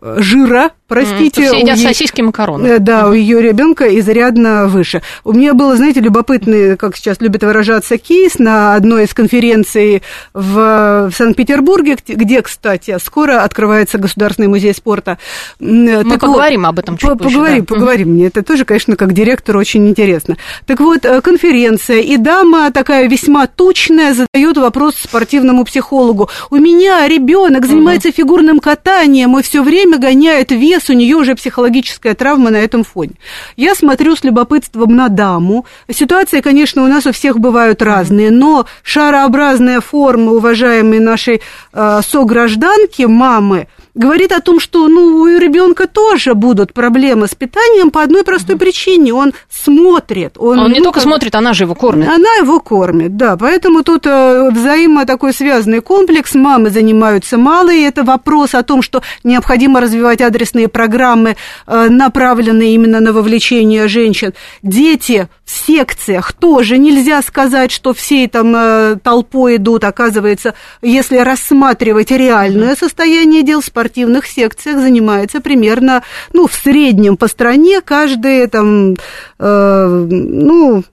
[0.02, 2.66] жира Простите, mm, все едят сосиски макароны.
[2.66, 3.10] Э, да, mm-hmm.
[3.10, 5.04] у ее ребенка изрядно выше.
[5.24, 10.02] У меня было, знаете, любопытный, как сейчас любят выражаться, кейс на одной из конференций
[10.34, 15.20] в, в Санкт-Петербурге, где, кстати, скоро открывается Государственный музей спорта.
[15.60, 17.36] Мы так поговорим вот, об этом чуть по- позже.
[17.36, 17.76] Поговорим, да.
[17.76, 18.08] поговорим.
[18.08, 18.12] Mm-hmm.
[18.12, 20.38] Мне это тоже, конечно, как директор очень интересно.
[20.66, 26.32] Так вот, э, конференция, и дама такая весьма тучная задает вопрос спортивному психологу.
[26.50, 28.14] У меня ребенок занимается mm-hmm.
[28.14, 32.84] фигурным катанием и все время гоняет вес вес, у нее уже психологическая травма на этом
[32.84, 33.14] фоне.
[33.56, 35.66] Я смотрю с любопытством на даму.
[35.92, 41.42] Ситуации, конечно, у нас у всех бывают разные, но шарообразная форма уважаемой нашей
[41.74, 47.92] э, согражданки, мамы, говорит о том, что ну, у ребенка тоже будут проблемы с питанием
[47.92, 48.66] по одной простой угу.
[48.66, 49.14] причине.
[49.14, 50.36] Он смотрит.
[50.38, 52.08] Он, он не ну, только смотрит, она же его кормит.
[52.08, 53.38] Она его кормит, да.
[53.38, 56.36] Поэтому тут э, взаимо такой связанный комплекс.
[56.36, 61.36] Мамы занимаются мало, и это вопрос о том, что необходимо развивать адресные программы,
[61.68, 64.34] э, направленные именно на вовлечение женщин.
[64.64, 69.84] Дети в секциях тоже нельзя сказать, что всей там э, толпой идут.
[69.84, 77.80] Оказывается, если рассматривать реальное состояние дел, спортивных секциях занимается примерно, ну, в среднем по стране
[77.80, 78.96] каждые там,
[79.40, 80.84] э, ну,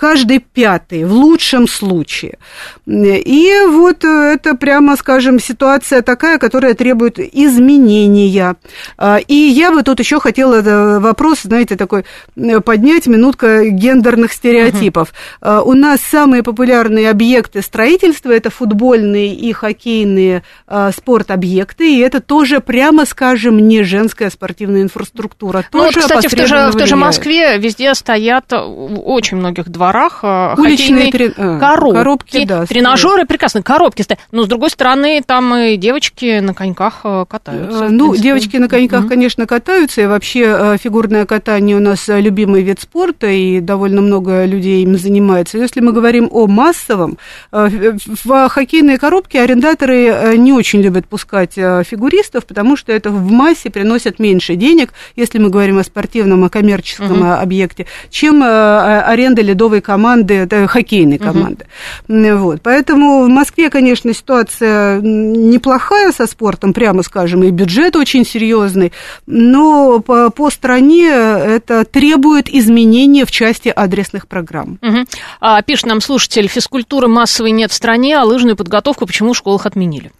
[0.00, 2.38] каждый пятый, в лучшем случае.
[2.86, 8.56] И вот это, прямо скажем, ситуация такая, которая требует изменения.
[8.96, 14.32] А, и я бы тут еще хотела э, вопрос, знаете, такой э, поднять, минутка гендерных
[14.32, 15.12] стереотипов.
[15.42, 15.64] Uh-huh.
[15.64, 22.60] У нас самые популярные объекты строительства– это футбольные и хоккейные а, спорт-объекты, и это тоже,
[22.60, 25.62] прямо скажем, не женская спортивная инфраструктура.
[25.72, 29.68] Ну, тоже вот, кстати, в той, же, в той же Москве везде стоят очень многих
[29.68, 31.32] дворах дворах э, Уличные три...
[31.36, 34.20] А, коробки, коробки да, тренажеры прекрасные коробки стоят.
[34.30, 37.88] Но, с другой стороны, там и девочки на коньках э, катаются.
[37.88, 39.08] Ну, девочки на коньках, mm-hmm.
[39.08, 44.44] конечно, катаются, и вообще э, фигурное катание у нас любимый вид спорта, и довольно много
[44.44, 45.58] людей им занимается.
[45.58, 47.18] Если мы говорим о массовом,
[47.50, 54.18] в хоккейные коробки арендаторы не очень любят пускать фигуристов, потому что это в массе приносит
[54.18, 57.40] меньше денег, если мы говорим о спортивном, о коммерческом mm-hmm.
[57.40, 61.66] объекте, чем аренда ледовой футбольной команды, это хоккейной команды.
[62.08, 62.38] Угу.
[62.38, 62.60] Вот.
[62.62, 68.92] Поэтому в Москве, конечно, ситуация неплохая со спортом, прямо скажем, и бюджет очень серьезный,
[69.26, 74.78] но по, по стране это требует изменения в части адресных программ.
[74.82, 75.06] Угу.
[75.40, 79.66] А, пишет нам слушатель, физкультуры массовой нет в стране, а лыжную подготовку почему в школах
[79.66, 80.10] отменили?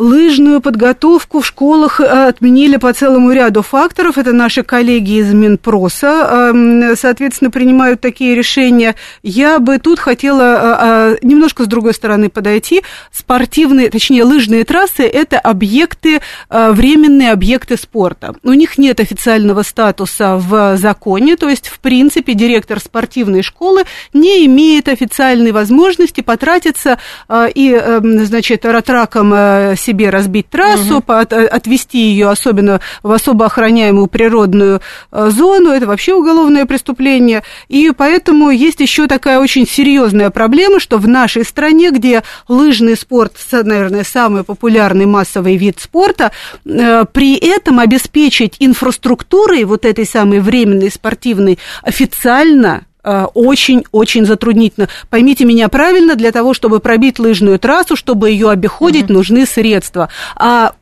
[0.00, 4.16] Лыжную подготовку в школах э, отменили по целому ряду факторов.
[4.16, 8.94] Это наши коллеги из Минпроса, эм, соответственно, принимают такие решения.
[9.22, 12.82] Я бы тут хотела э, э, немножко с другой стороны подойти.
[13.12, 18.34] Спортивные, точнее, лыжные трассы– это объекты, временные объекты спорта.
[18.42, 23.84] У них нет официального статуса в законе, то есть, в принципе, директор спортивной школы
[24.14, 26.98] не имеет официальной возможности потратиться
[27.54, 29.34] и, эм, значит, ратраком
[29.90, 31.12] себе разбить трассу, угу.
[31.12, 37.42] от, отвести ее особенно в особо охраняемую природную э, зону, это вообще уголовное преступление.
[37.68, 43.32] И поэтому есть еще такая очень серьезная проблема, что в нашей стране, где лыжный спорт,
[43.50, 46.30] наверное, самый популярный массовый вид спорта,
[46.64, 54.88] э, при этом обеспечить инфраструктурой вот этой самой временной спортивной официально очень-очень затруднительно.
[55.08, 59.14] Поймите меня правильно, для того, чтобы пробить лыжную трассу, чтобы ее обиходить, угу.
[59.14, 60.08] нужны средства.
[60.36, 60.72] А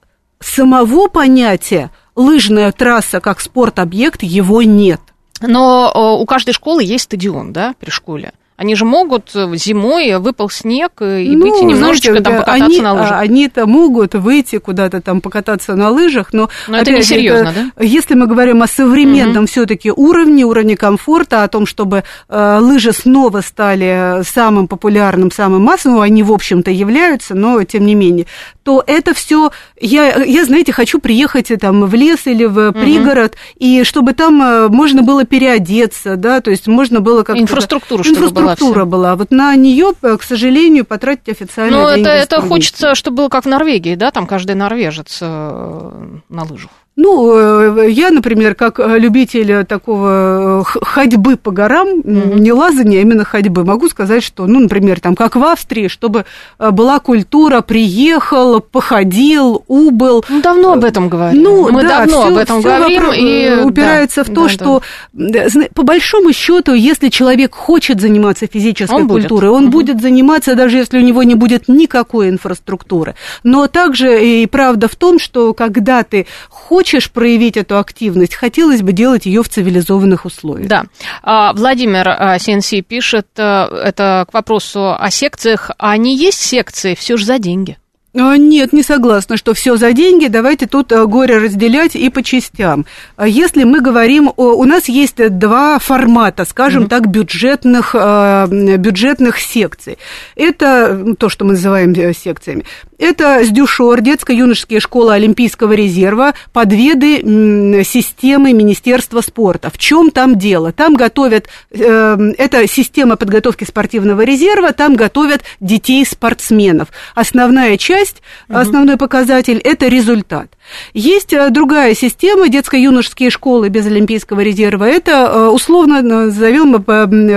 [0.40, 5.00] самого понятия лыжная трасса как спорт-объект его нет.
[5.40, 8.32] Но э, у каждой школы есть стадион, да, при школе?
[8.58, 12.64] Они же могут э, зимой выпал снег э, и ну, выйти немножечко знаете, там покататься
[12.66, 13.20] они, на лыжах.
[13.20, 17.84] Они-то могут выйти куда-то там покататься на лыжах, но, но это не серьезно, да?
[17.84, 19.46] Если мы говорим о современном угу.
[19.46, 26.00] все-таки уровне, уровне комфорта, о том, чтобы э, лыжи снова стали самым популярным, самым массовым,
[26.00, 28.26] они в общем-то являются, но тем не менее,
[28.68, 29.50] то это все
[29.80, 33.40] я, я, знаете, хочу приехать там в лес или в пригород, угу.
[33.56, 37.40] и чтобы там э, можно было переодеться, да, то есть можно было как-то...
[37.40, 39.16] Инфраструктуру, чтобы Инфраструктура была.
[39.16, 43.46] Вот на нее, э, к сожалению, потратить официально Ну, это, это хочется, чтобы было как
[43.46, 46.70] в Норвегии, да, там каждый норвежец э, на лыжах.
[47.00, 52.40] Ну, э, я, например, как э, любитель такого э, ходьбы по горам, mm-hmm.
[52.40, 56.24] не лазания, а именно ходьбы, могу сказать, что, ну, например, там, как в Австрии, чтобы
[56.58, 60.24] была культура, приехал, походил, убыл.
[60.28, 61.40] Ну, давно об этом говорим.
[61.40, 63.12] Ну, Мы да, давно всё, об этом говорим.
[63.14, 64.82] И упирается да, в то, да, что,
[65.12, 65.46] да.
[65.74, 69.56] по большому счету, если человек хочет заниматься физической он культурой, будет.
[69.56, 69.70] он mm-hmm.
[69.70, 73.14] будет заниматься, даже если у него не будет никакой инфраструктуры.
[73.44, 78.80] Но также и правда в том, что когда ты хочешь хочешь проявить эту активность, хотелось
[78.80, 80.68] бы делать ее в цивилизованных условиях.
[80.68, 80.84] Да.
[81.22, 85.70] А, Владимир а, Сенси пишет, э, это к вопросу о секциях.
[85.78, 87.76] А не есть секции все же за деньги?
[88.18, 90.26] А, нет, не согласна, что все за деньги.
[90.26, 92.84] Давайте тут э, горе разделять и по частям.
[93.16, 96.88] А если мы говорим, о, у нас есть два формата, скажем mm-hmm.
[96.88, 99.98] так, бюджетных, бюджетных секций.
[100.34, 102.64] Это то, что мы называем э, секциями.
[102.98, 109.70] Это СДЮШОР, детско-юношеские школы Олимпийского резерва, подведы системы Министерства спорта.
[109.70, 110.72] В чем там дело?
[110.72, 116.88] Там готовят, э, это система подготовки спортивного резерва, там готовят детей-спортсменов.
[117.14, 118.07] Основная часть,
[118.48, 118.58] угу.
[118.58, 120.48] основной показатель– это результат.
[120.94, 124.84] Есть э, другая система, детско-юношеские школы без Олимпийского резерва.
[124.84, 126.82] Это э, условно назовем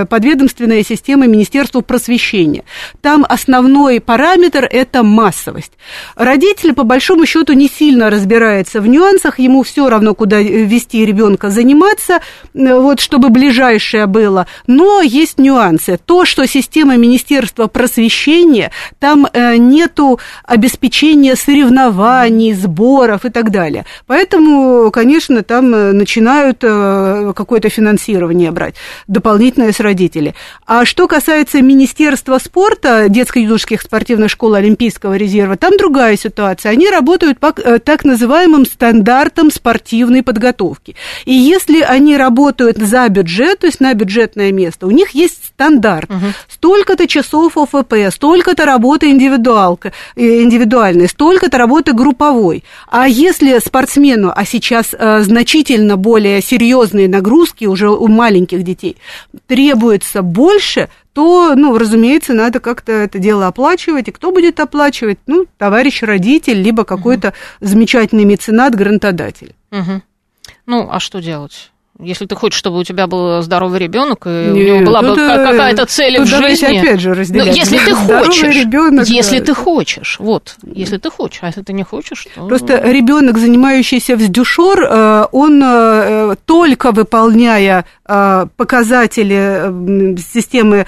[0.08, 2.64] подведомственная система Министерства просвещения.
[3.02, 5.72] Там основной параметр– это массовость.
[6.16, 11.50] Родитель, по большому счету, не сильно разбирается в нюансах, ему все равно, куда вести ребенка
[11.50, 12.20] заниматься,
[12.54, 14.48] вот, чтобы ближайшее было.
[14.68, 16.00] Но есть нюансы.
[16.04, 20.20] То, что система Министерства просвещения, там э, нету
[20.52, 23.86] обеспечения соревнований, сборов, и так далее.
[24.06, 28.76] Поэтому, конечно, там э, начинают э, какое-то финансирование брать,
[29.08, 30.36] дополнительное с родителей.
[30.66, 36.72] А что касается Министерства спорта, детско-юношеских спортивных школ Олимпийского резерва, там другая ситуация.
[36.72, 40.96] Они работают по э, так называемым стандартам спортивной подготовки.
[41.24, 46.10] И если они работают за бюджет, то есть на бюджетное место, у них есть стандарт.
[46.10, 46.26] Угу.
[46.50, 49.94] Столько-то часов ОФП, столько-то работы индивидуалка,
[50.42, 52.64] индивидуальной, столько-то работы групповой.
[52.88, 58.98] А если спортсмену, а сейчас э, значительно более серьезные нагрузки уже у маленьких детей,
[59.48, 64.08] требуется больше, то, ну, разумеется, надо как-то это дело оплачивать.
[64.08, 65.20] И кто будет оплачивать?
[65.28, 67.36] Ну, товарищ родитель, либо какой-то угу.
[67.68, 69.54] замечательный меценат, грантодатель.
[69.72, 70.02] Угу.
[70.66, 71.72] Ну, а что делать?
[72.02, 75.22] Если ты хочешь, чтобы у тебя был здоровый ребенок, и Нет, у него была бы
[75.22, 76.80] э, какая-то цель в жизни.
[76.80, 77.48] опять же разделять.
[77.48, 81.74] Ну, если ты хочешь, ребенок, если ты хочешь, вот, если ты хочешь, а если ты
[81.74, 82.48] не хочешь, то...
[82.48, 87.86] Просто ребенок, занимающийся в СДЮШОР, э, он э, только выполняя
[88.58, 90.86] показатели системы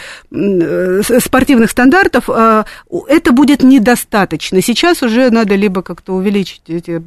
[1.19, 4.61] спортивных стандартов, это будет недостаточно.
[4.61, 7.01] Сейчас уже надо либо как-то увеличить эти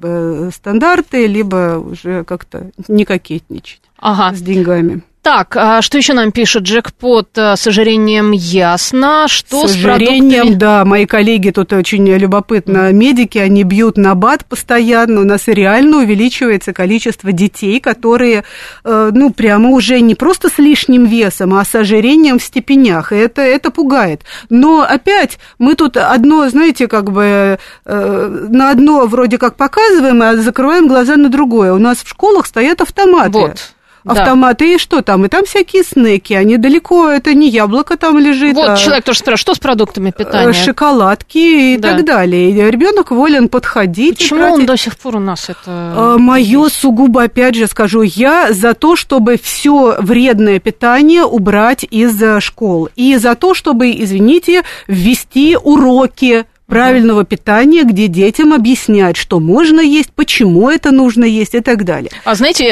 [0.52, 4.34] стандарты, либо уже как-то не кокетничать ага.
[4.34, 5.02] с деньгами.
[5.26, 7.30] Так, а что еще нам пишет джекпот?
[7.36, 9.26] Э, с ожирением ясно.
[9.26, 12.92] Что с, с ожирением, да, мои коллеги тут очень любопытно.
[12.92, 15.22] Медики, они бьют на бат постоянно.
[15.22, 18.44] У нас реально увеличивается количество детей, которые,
[18.84, 23.10] э, ну, прямо уже не просто с лишним весом, а с ожирением в степенях.
[23.10, 24.20] И это, это пугает.
[24.48, 30.36] Но опять мы тут одно, знаете, как бы э, на одно вроде как показываем, а
[30.36, 31.72] закрываем глаза на другое.
[31.72, 33.32] У нас в школах стоят автоматы.
[33.32, 33.72] Вот
[34.06, 34.74] автоматы, да.
[34.74, 35.24] и что там?
[35.24, 38.54] И там всякие снеки, они далеко, это не яблоко там лежит.
[38.54, 40.52] Вот а человек тоже спрашивает, что с продуктами питания?
[40.52, 41.94] Шоколадки и да.
[41.94, 42.50] так далее.
[42.50, 44.18] И ребенок волен подходить.
[44.18, 44.60] Почему тратить...
[44.60, 45.56] он до сих пор у нас это...
[45.66, 52.20] А, Мое сугубо, опять же скажу, я за то, чтобы все вредное питание убрать из
[52.22, 52.88] э, школ.
[52.96, 60.12] И за то, чтобы, извините, ввести уроки правильного питания, где детям объяснять, что можно есть,
[60.12, 62.10] почему это нужно есть и так далее.
[62.24, 62.66] А знаете,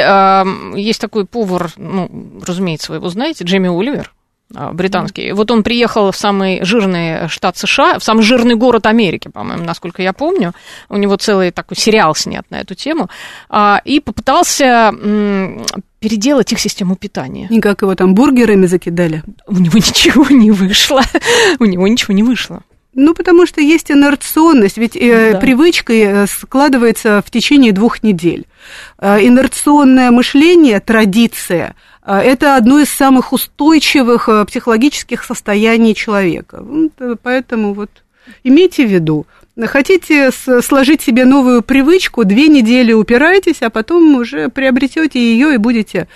[0.77, 2.11] есть такой повар, ну,
[2.45, 4.13] разумеется, вы его знаете, Джейми Оливер
[4.55, 5.33] а, британский.
[5.33, 10.03] Вот он приехал в самый жирный штат США, в самый жирный город Америки, по-моему, насколько
[10.03, 10.53] я помню.
[10.89, 13.09] У него целый такой сериал снят на эту тему.
[13.49, 14.93] А, и попытался
[15.99, 17.49] переделать их систему питания.
[17.51, 19.23] И как его там бургерами закидали?
[19.47, 21.03] У него ничего не вышло.
[21.59, 22.63] У него ничего не вышло.
[22.95, 25.41] Ну, потому что есть инерционность, ведь э, да.
[25.41, 28.47] привычка э, складывается в течение двух недель.
[28.99, 31.75] Э, инерционное мышление, традиция,
[32.07, 36.63] это одно из самых устойчивых психологических состояний человека.
[37.23, 37.91] Поэтому вот
[38.43, 39.27] имейте в виду,
[39.57, 46.09] Хотите сложить себе новую привычку, две недели упирайтесь, а потом уже приобретете ее и будете,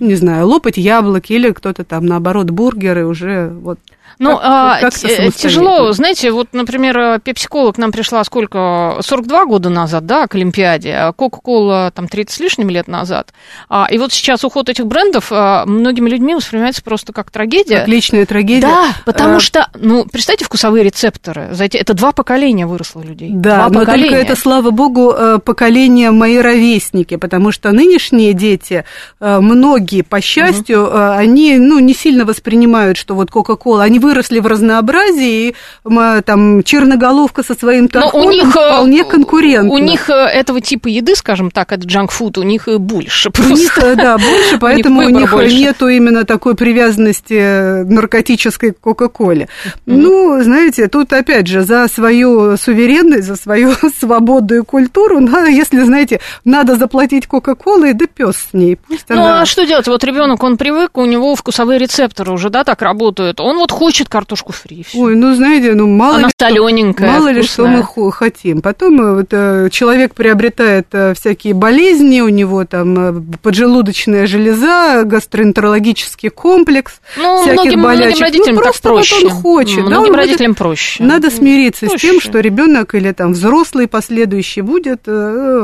[0.00, 3.78] не знаю, лопать яблоки или кто-то там, наоборот, бургеры уже вот
[4.18, 10.06] ну, как, как тяжело, знаете, вот, например, пепсикола к нам пришла сколько, 42 года назад,
[10.06, 13.32] да, к Олимпиаде, а Кока-кола там 30 с лишним лет назад.
[13.68, 17.80] А, и вот сейчас уход этих брендов а, многими людьми воспринимается просто как трагедия.
[17.80, 18.66] Как личная трагедия.
[18.66, 19.40] Да, потому а...
[19.40, 23.30] что, ну, представьте, вкусовые рецепторы, это два поколения выросло людей.
[23.32, 24.08] Да, два но поколения.
[24.10, 28.84] только это, слава богу, э, поколение мои ровесники, потому что нынешние дети,
[29.20, 30.96] э, многие, по счастью, угу.
[30.96, 37.42] они, ну, не сильно воспринимают, что вот Кока-кола, они выросли в разнообразии, и там черноголовка
[37.42, 39.72] со своим тархоном у них, э, вполне конкурентна.
[39.72, 43.52] У них э, этого типа еды, скажем так, это джанк-фуд, у них больше просто.
[43.52, 48.72] У них, э, да, больше, поэтому у них, у них нету именно такой привязанности наркотической
[48.72, 49.48] Кока-Коле.
[49.86, 55.80] Ну, знаете, тут опять же за свою суверенность, за свою свободу и культуру, надо, если,
[55.80, 58.76] знаете, надо заплатить Кока-Колой, да пес с ней.
[58.76, 59.42] Пусть ну, она...
[59.42, 59.88] а что делать?
[59.88, 63.40] Вот ребенок, он привык, у него вкусовые рецепторы уже, да, так работают.
[63.40, 64.84] Он вот хочет хочет картошку фри.
[64.86, 64.98] Всё.
[65.04, 67.76] Ой, ну знаете, ну мало Она ли, что- солененькая, мало ли что вкусная.
[67.78, 68.60] мы хо- хотим.
[68.60, 76.28] Потом э, вот, э, человек приобретает э, всякие болезни, у него там поджелудочная железа, гастроэнтерологический
[76.28, 78.06] комплекс, Ну, всяких многим, болячек.
[78.06, 79.26] многим родителям ну, так просто вот проще.
[79.26, 79.76] он хочет.
[79.76, 81.02] да, Многим он будет- родителям проще.
[81.02, 82.20] Надо смириться с тем, проще.
[82.28, 85.02] что ребенок или там взрослый последующий будет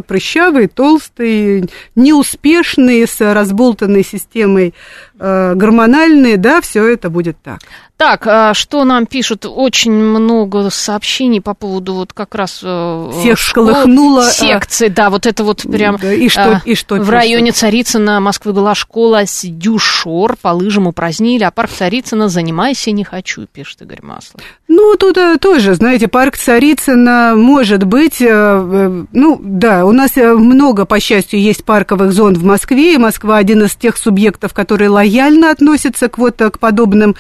[0.07, 4.75] прыщавый, толстый, неуспешный, с разболтанной системой
[5.23, 7.61] э, гормональной, да, все это будет так.
[7.99, 9.47] Так, а что нам пишут?
[9.47, 15.09] Очень много сообщений по поводу вот как раз э, Всех школ, всколыхнуло, а, секций, да,
[15.09, 17.13] вот это вот прям Да, и что- а, и что в пишут?
[17.15, 23.47] районе Царицына Москвы была школа дюшор, по лыжам упразднили, а парк Царицына занимайся не хочу,
[23.47, 24.43] пишет Игорь Маслов.
[24.67, 30.99] Ну, тут э, тоже, знаете, парк Царицына может быть, ну, да, у нас много, по
[30.99, 36.09] счастью, есть парковых зон в Москве, и Москва один из тех субъектов, которые лояльно относятся
[36.09, 37.15] к вот э, к подобным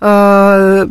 [0.00, 0.86] э,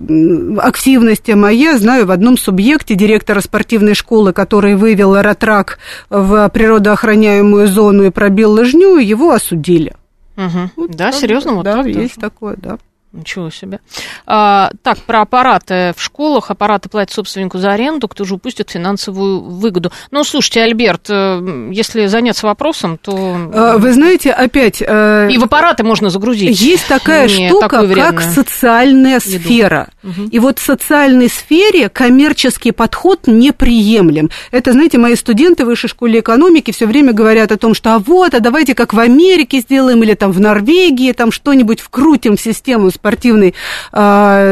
[0.59, 1.45] активностям.
[1.45, 5.79] А я знаю в одном субъекте директора спортивной школы, который вывел аэротрак
[6.09, 9.95] в природоохраняемую зону и пробил лыжню, его осудили.
[10.35, 10.71] Мгм.
[10.75, 11.53] Вот да, серьезно?
[11.53, 12.31] Вот да, есть даже?
[12.31, 12.77] такое, да.
[13.15, 13.79] Ничего себе.
[14.25, 16.51] А, так, про аппараты в школах.
[16.51, 19.91] Аппараты платят собственнику за аренду, кто же упустит финансовую выгоду.
[20.11, 24.81] Ну, слушайте, Альберт, э, если заняться вопросом, то Э, Вы знаете, опять...
[24.85, 26.59] э, и в аппараты можно загрузить.
[26.59, 29.39] Есть такая Не штука, как социальная еду.
[29.43, 29.87] сфера.
[30.03, 30.27] Мгм.
[30.27, 34.29] И вот в социальной сфере коммерческий подход неприемлем.
[34.51, 37.99] Это, знаете, мои студенты в высшей школе экономики все время говорят о том, что а
[37.99, 42.41] вот, а давайте как в Америке сделаем, или там в Норвегии, там что-нибудь вкрутим в
[42.41, 43.53] систему спортивной,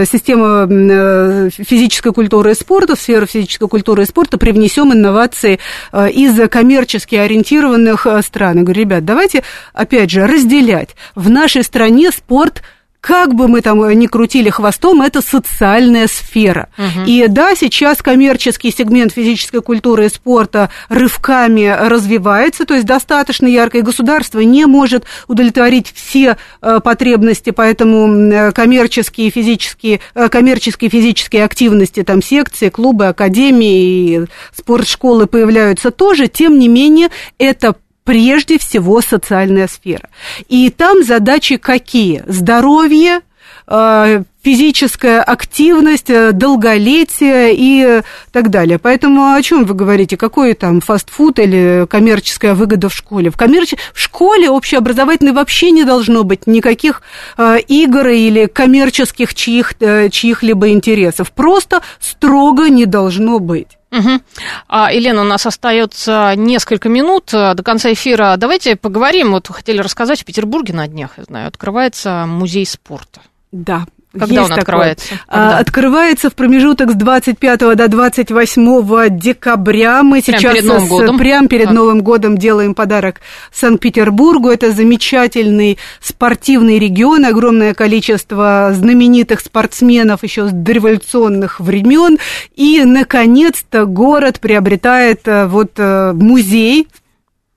[0.06, 5.60] систему э, физической культуры и спорта, в сферу физической культуры и спорта, привнесем инновации
[5.92, 8.58] э, из коммерчески ориентированных э, стран.
[8.60, 9.44] Я говорю, ребят, давайте,
[9.74, 10.90] опять же, разделять.
[11.16, 12.62] В нашей стране спорт
[13.04, 16.70] как бы мы там ни крутили хвостом, это социальная сфера.
[17.06, 23.80] И да, сейчас коммерческий сегмент физической культуры и спорта рывками развивается, то есть достаточно ярко,
[23.80, 31.44] и государство не может удовлетворить все э, потребности, поэтому э, коммерческие физические, э, коммерческие физические
[31.44, 39.68] активности, там секции, клубы, академии, спортшколы появляются тоже, тем не менее, это прежде всего социальная
[39.68, 40.10] сфера.
[40.48, 42.24] И там задачи какие?
[42.28, 43.22] Здоровье,
[43.68, 48.02] э, физическая активность, э, долголетие и
[48.32, 48.78] так далее.
[48.78, 50.18] Поэтому о чем вы говорите?
[50.18, 53.30] Какой там фастфуд или коммерческая выгода в школе?
[53.30, 53.74] В, коммерч...
[53.94, 57.02] в школе общеобразовательной вообще не должно быть никаких
[57.38, 61.32] э, игр или коммерческих чьих, э, чьих-либо интересов.
[61.32, 63.78] Просто строго не должно быть.
[63.94, 64.24] Мгм.
[64.68, 68.36] А, Елена, у нас остается несколько минут э, до конца эфира.
[68.38, 69.34] Давайте поговорим.
[69.34, 73.22] Вот хотели рассказать, в Петербурге на днях, я знаю, открывается музей спорта.
[73.52, 73.86] Да.
[74.14, 74.60] Когда есть он такое.
[74.62, 75.14] открывается?
[75.28, 75.58] А, Когда?
[75.58, 80.04] Открывается в промежуток с 25 до 28 декабря.
[80.04, 81.18] Мы Прям сейчас перед Новым годом?
[81.18, 81.74] прям перед Так.
[81.74, 84.50] Новым годом делаем подарок Санкт-Петербургу.
[84.50, 92.20] Это замечательный спортивный регион, огромное количество знаменитых спортсменов еще с дореволюционных времен.
[92.56, 96.88] И, наконец-то, город приобретает э, вот э, музей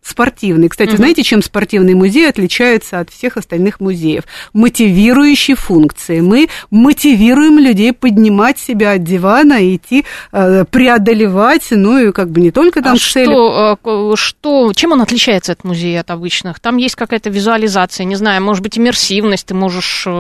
[0.07, 0.69] спортивный.
[0.69, 0.97] Кстати, Мгм.
[0.99, 4.23] знаете, чем спортивный музей отличается от всех остальных музеев?
[4.53, 6.21] Мотивирующей функции.
[6.21, 12.41] Мы мотивируем людей поднимать себя от дивана и идти э, преодолевать, ну и как бы
[12.41, 16.11] не только там а с целью- что, э, что, чем он отличается от музея от
[16.11, 16.61] обычных?
[16.61, 20.11] Там есть какая-то визуализация, не знаю, может быть, иммерсивность, ты можешь, э,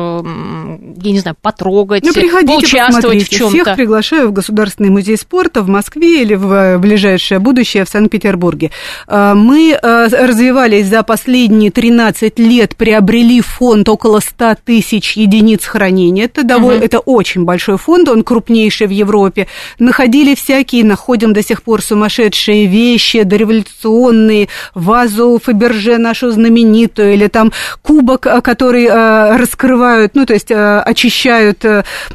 [1.03, 3.63] я не знаю, потрогать, Ну, приходите, поучаствовать в чем-то.
[3.63, 8.71] Всех приглашаю в Государственный музей спорта в Москве или в ближайшее будущее в Санкт-Петербурге.
[9.09, 16.25] Мы э, развивались за последние 13 лет, приобрели фонд около 100 тысяч единиц хранения.
[16.25, 16.87] Это, довольно, Мгм.
[16.87, 19.47] это очень большой фонд, он крупнейший в Европе.
[19.79, 27.53] Находили всякие, находим до сих пор сумасшедшие вещи, дореволюционные, вазу Фаберже нашу знаменитую, или там
[27.83, 31.65] кубок, э, который э, раскрывают, ну, то есть очищают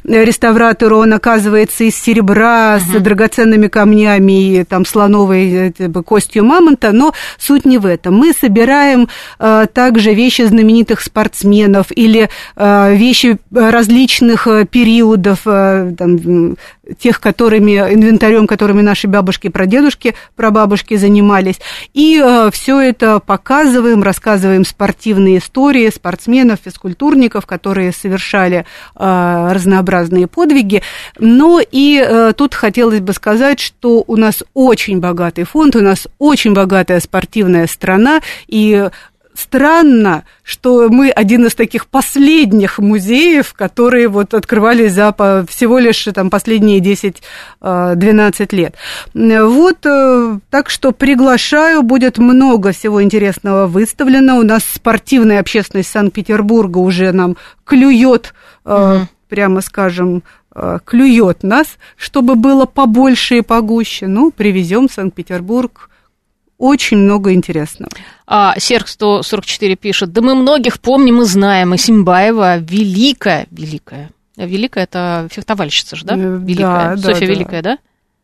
[0.03, 7.13] реставратору, он оказывается из серебра с драгоценными камнями и там слоновой типа, костью мамонта, но
[7.51, 8.13] суть не в этом.
[8.15, 16.55] Мы собираем э, также вещи знаменитых спортсменов или э, вещи различных э, периодов, э, там,
[16.97, 21.59] тех, которыми, инвентарем, которыми наши бабушки, прадедушки, прабабушки занимались.
[21.93, 30.83] И все это показываем, рассказываем спортивные истории спортсменов, физкультурников, которые совершали э, разнообразные подвиги.
[31.19, 36.07] Но и э, тут хотелось бы сказать, что у нас очень богатый фонд, у нас
[36.17, 38.89] очень богатая спортивная страна, и
[39.33, 45.13] странно, что мы один из таких последних музеев, которые вот открывались за
[45.49, 47.21] всего лишь там, последние 10-12
[47.61, 48.75] э, лет.
[49.13, 54.37] Вот, э, так что приглашаю, будет много всего интересного выставлено.
[54.37, 58.33] У нас спортивная общественность Санкт-Петербурга уже нам клюет,
[58.65, 59.07] угу.
[59.29, 60.23] прямо скажем,
[60.83, 64.07] клюет нас, чтобы было побольше и погуще.
[64.07, 65.89] Ну, привезем в Санкт-Петербург
[66.61, 67.89] очень много интересного.
[68.27, 74.83] А, Серг 144 пишет, да мы многих помним и знаем, и Симбаева великая, великая, великая
[74.83, 76.15] это фехтовальщица же, да?
[76.15, 77.77] Э, великая, да, Софья да, Великая, да?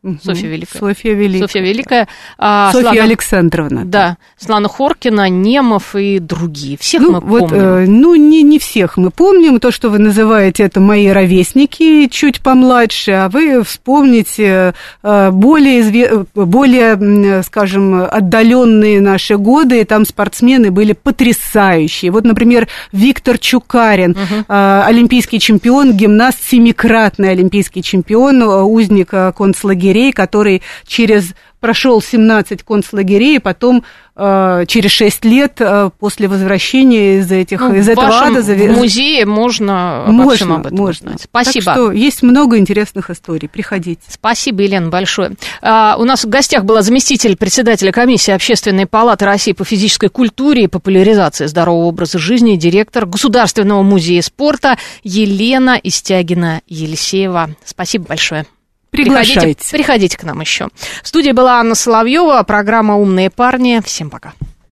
[0.04, 0.18] Угу.
[0.22, 0.78] Софья Великая.
[0.78, 1.40] Софья Великая.
[1.40, 2.08] Софья Великая.
[2.38, 3.84] А, Софья Слана, Александровна.
[3.84, 4.16] Да.
[4.38, 6.78] Слана Хоркина, Немов и другие.
[6.78, 7.60] Всех ну, мы вот, помним.
[7.60, 9.58] Э, ну, не, не всех мы помним.
[9.58, 16.24] То, что вы называете, это мои ровесники, чуть помладше, а вы вспомните э, более, изве...
[16.32, 22.12] более скажем, отдаленные наши годы, и там спортсмены были потрясающие.
[22.12, 24.44] Вот, например, Виктор Чукарин, угу.
[24.48, 32.00] э, олимпийский чемпион, гимнаст, семикратный олимпийский чемпион, э, узник э, концлагеря лагерей, который через прошел
[32.00, 33.82] 17 концлагерей, и потом
[34.14, 38.42] э, через 6 лет э, после возвращения из, этих, ну, из этого ада...
[38.42, 41.08] В музее можно, можно всем об этом можно.
[41.08, 41.22] узнать.
[41.22, 41.64] Спасибо.
[41.64, 43.48] Так что есть много интересных историй.
[43.48, 44.02] Приходите.
[44.06, 45.32] Спасибо, Елена, большое.
[45.60, 50.64] А, у нас в гостях была заместитель председателя комиссии Общественной палаты России по физической культуре
[50.64, 57.50] и популяризации здорового образа жизни, директор Государственного музея спорта Елена Истягина-Елисеева.
[57.64, 58.46] Спасибо большое.
[59.04, 59.40] Приглашайте.
[59.40, 60.68] Приходите, приходите к нам еще.
[61.02, 63.80] В студии была Анна Соловьева, программа «Умные парни».
[63.84, 64.32] Всем пока.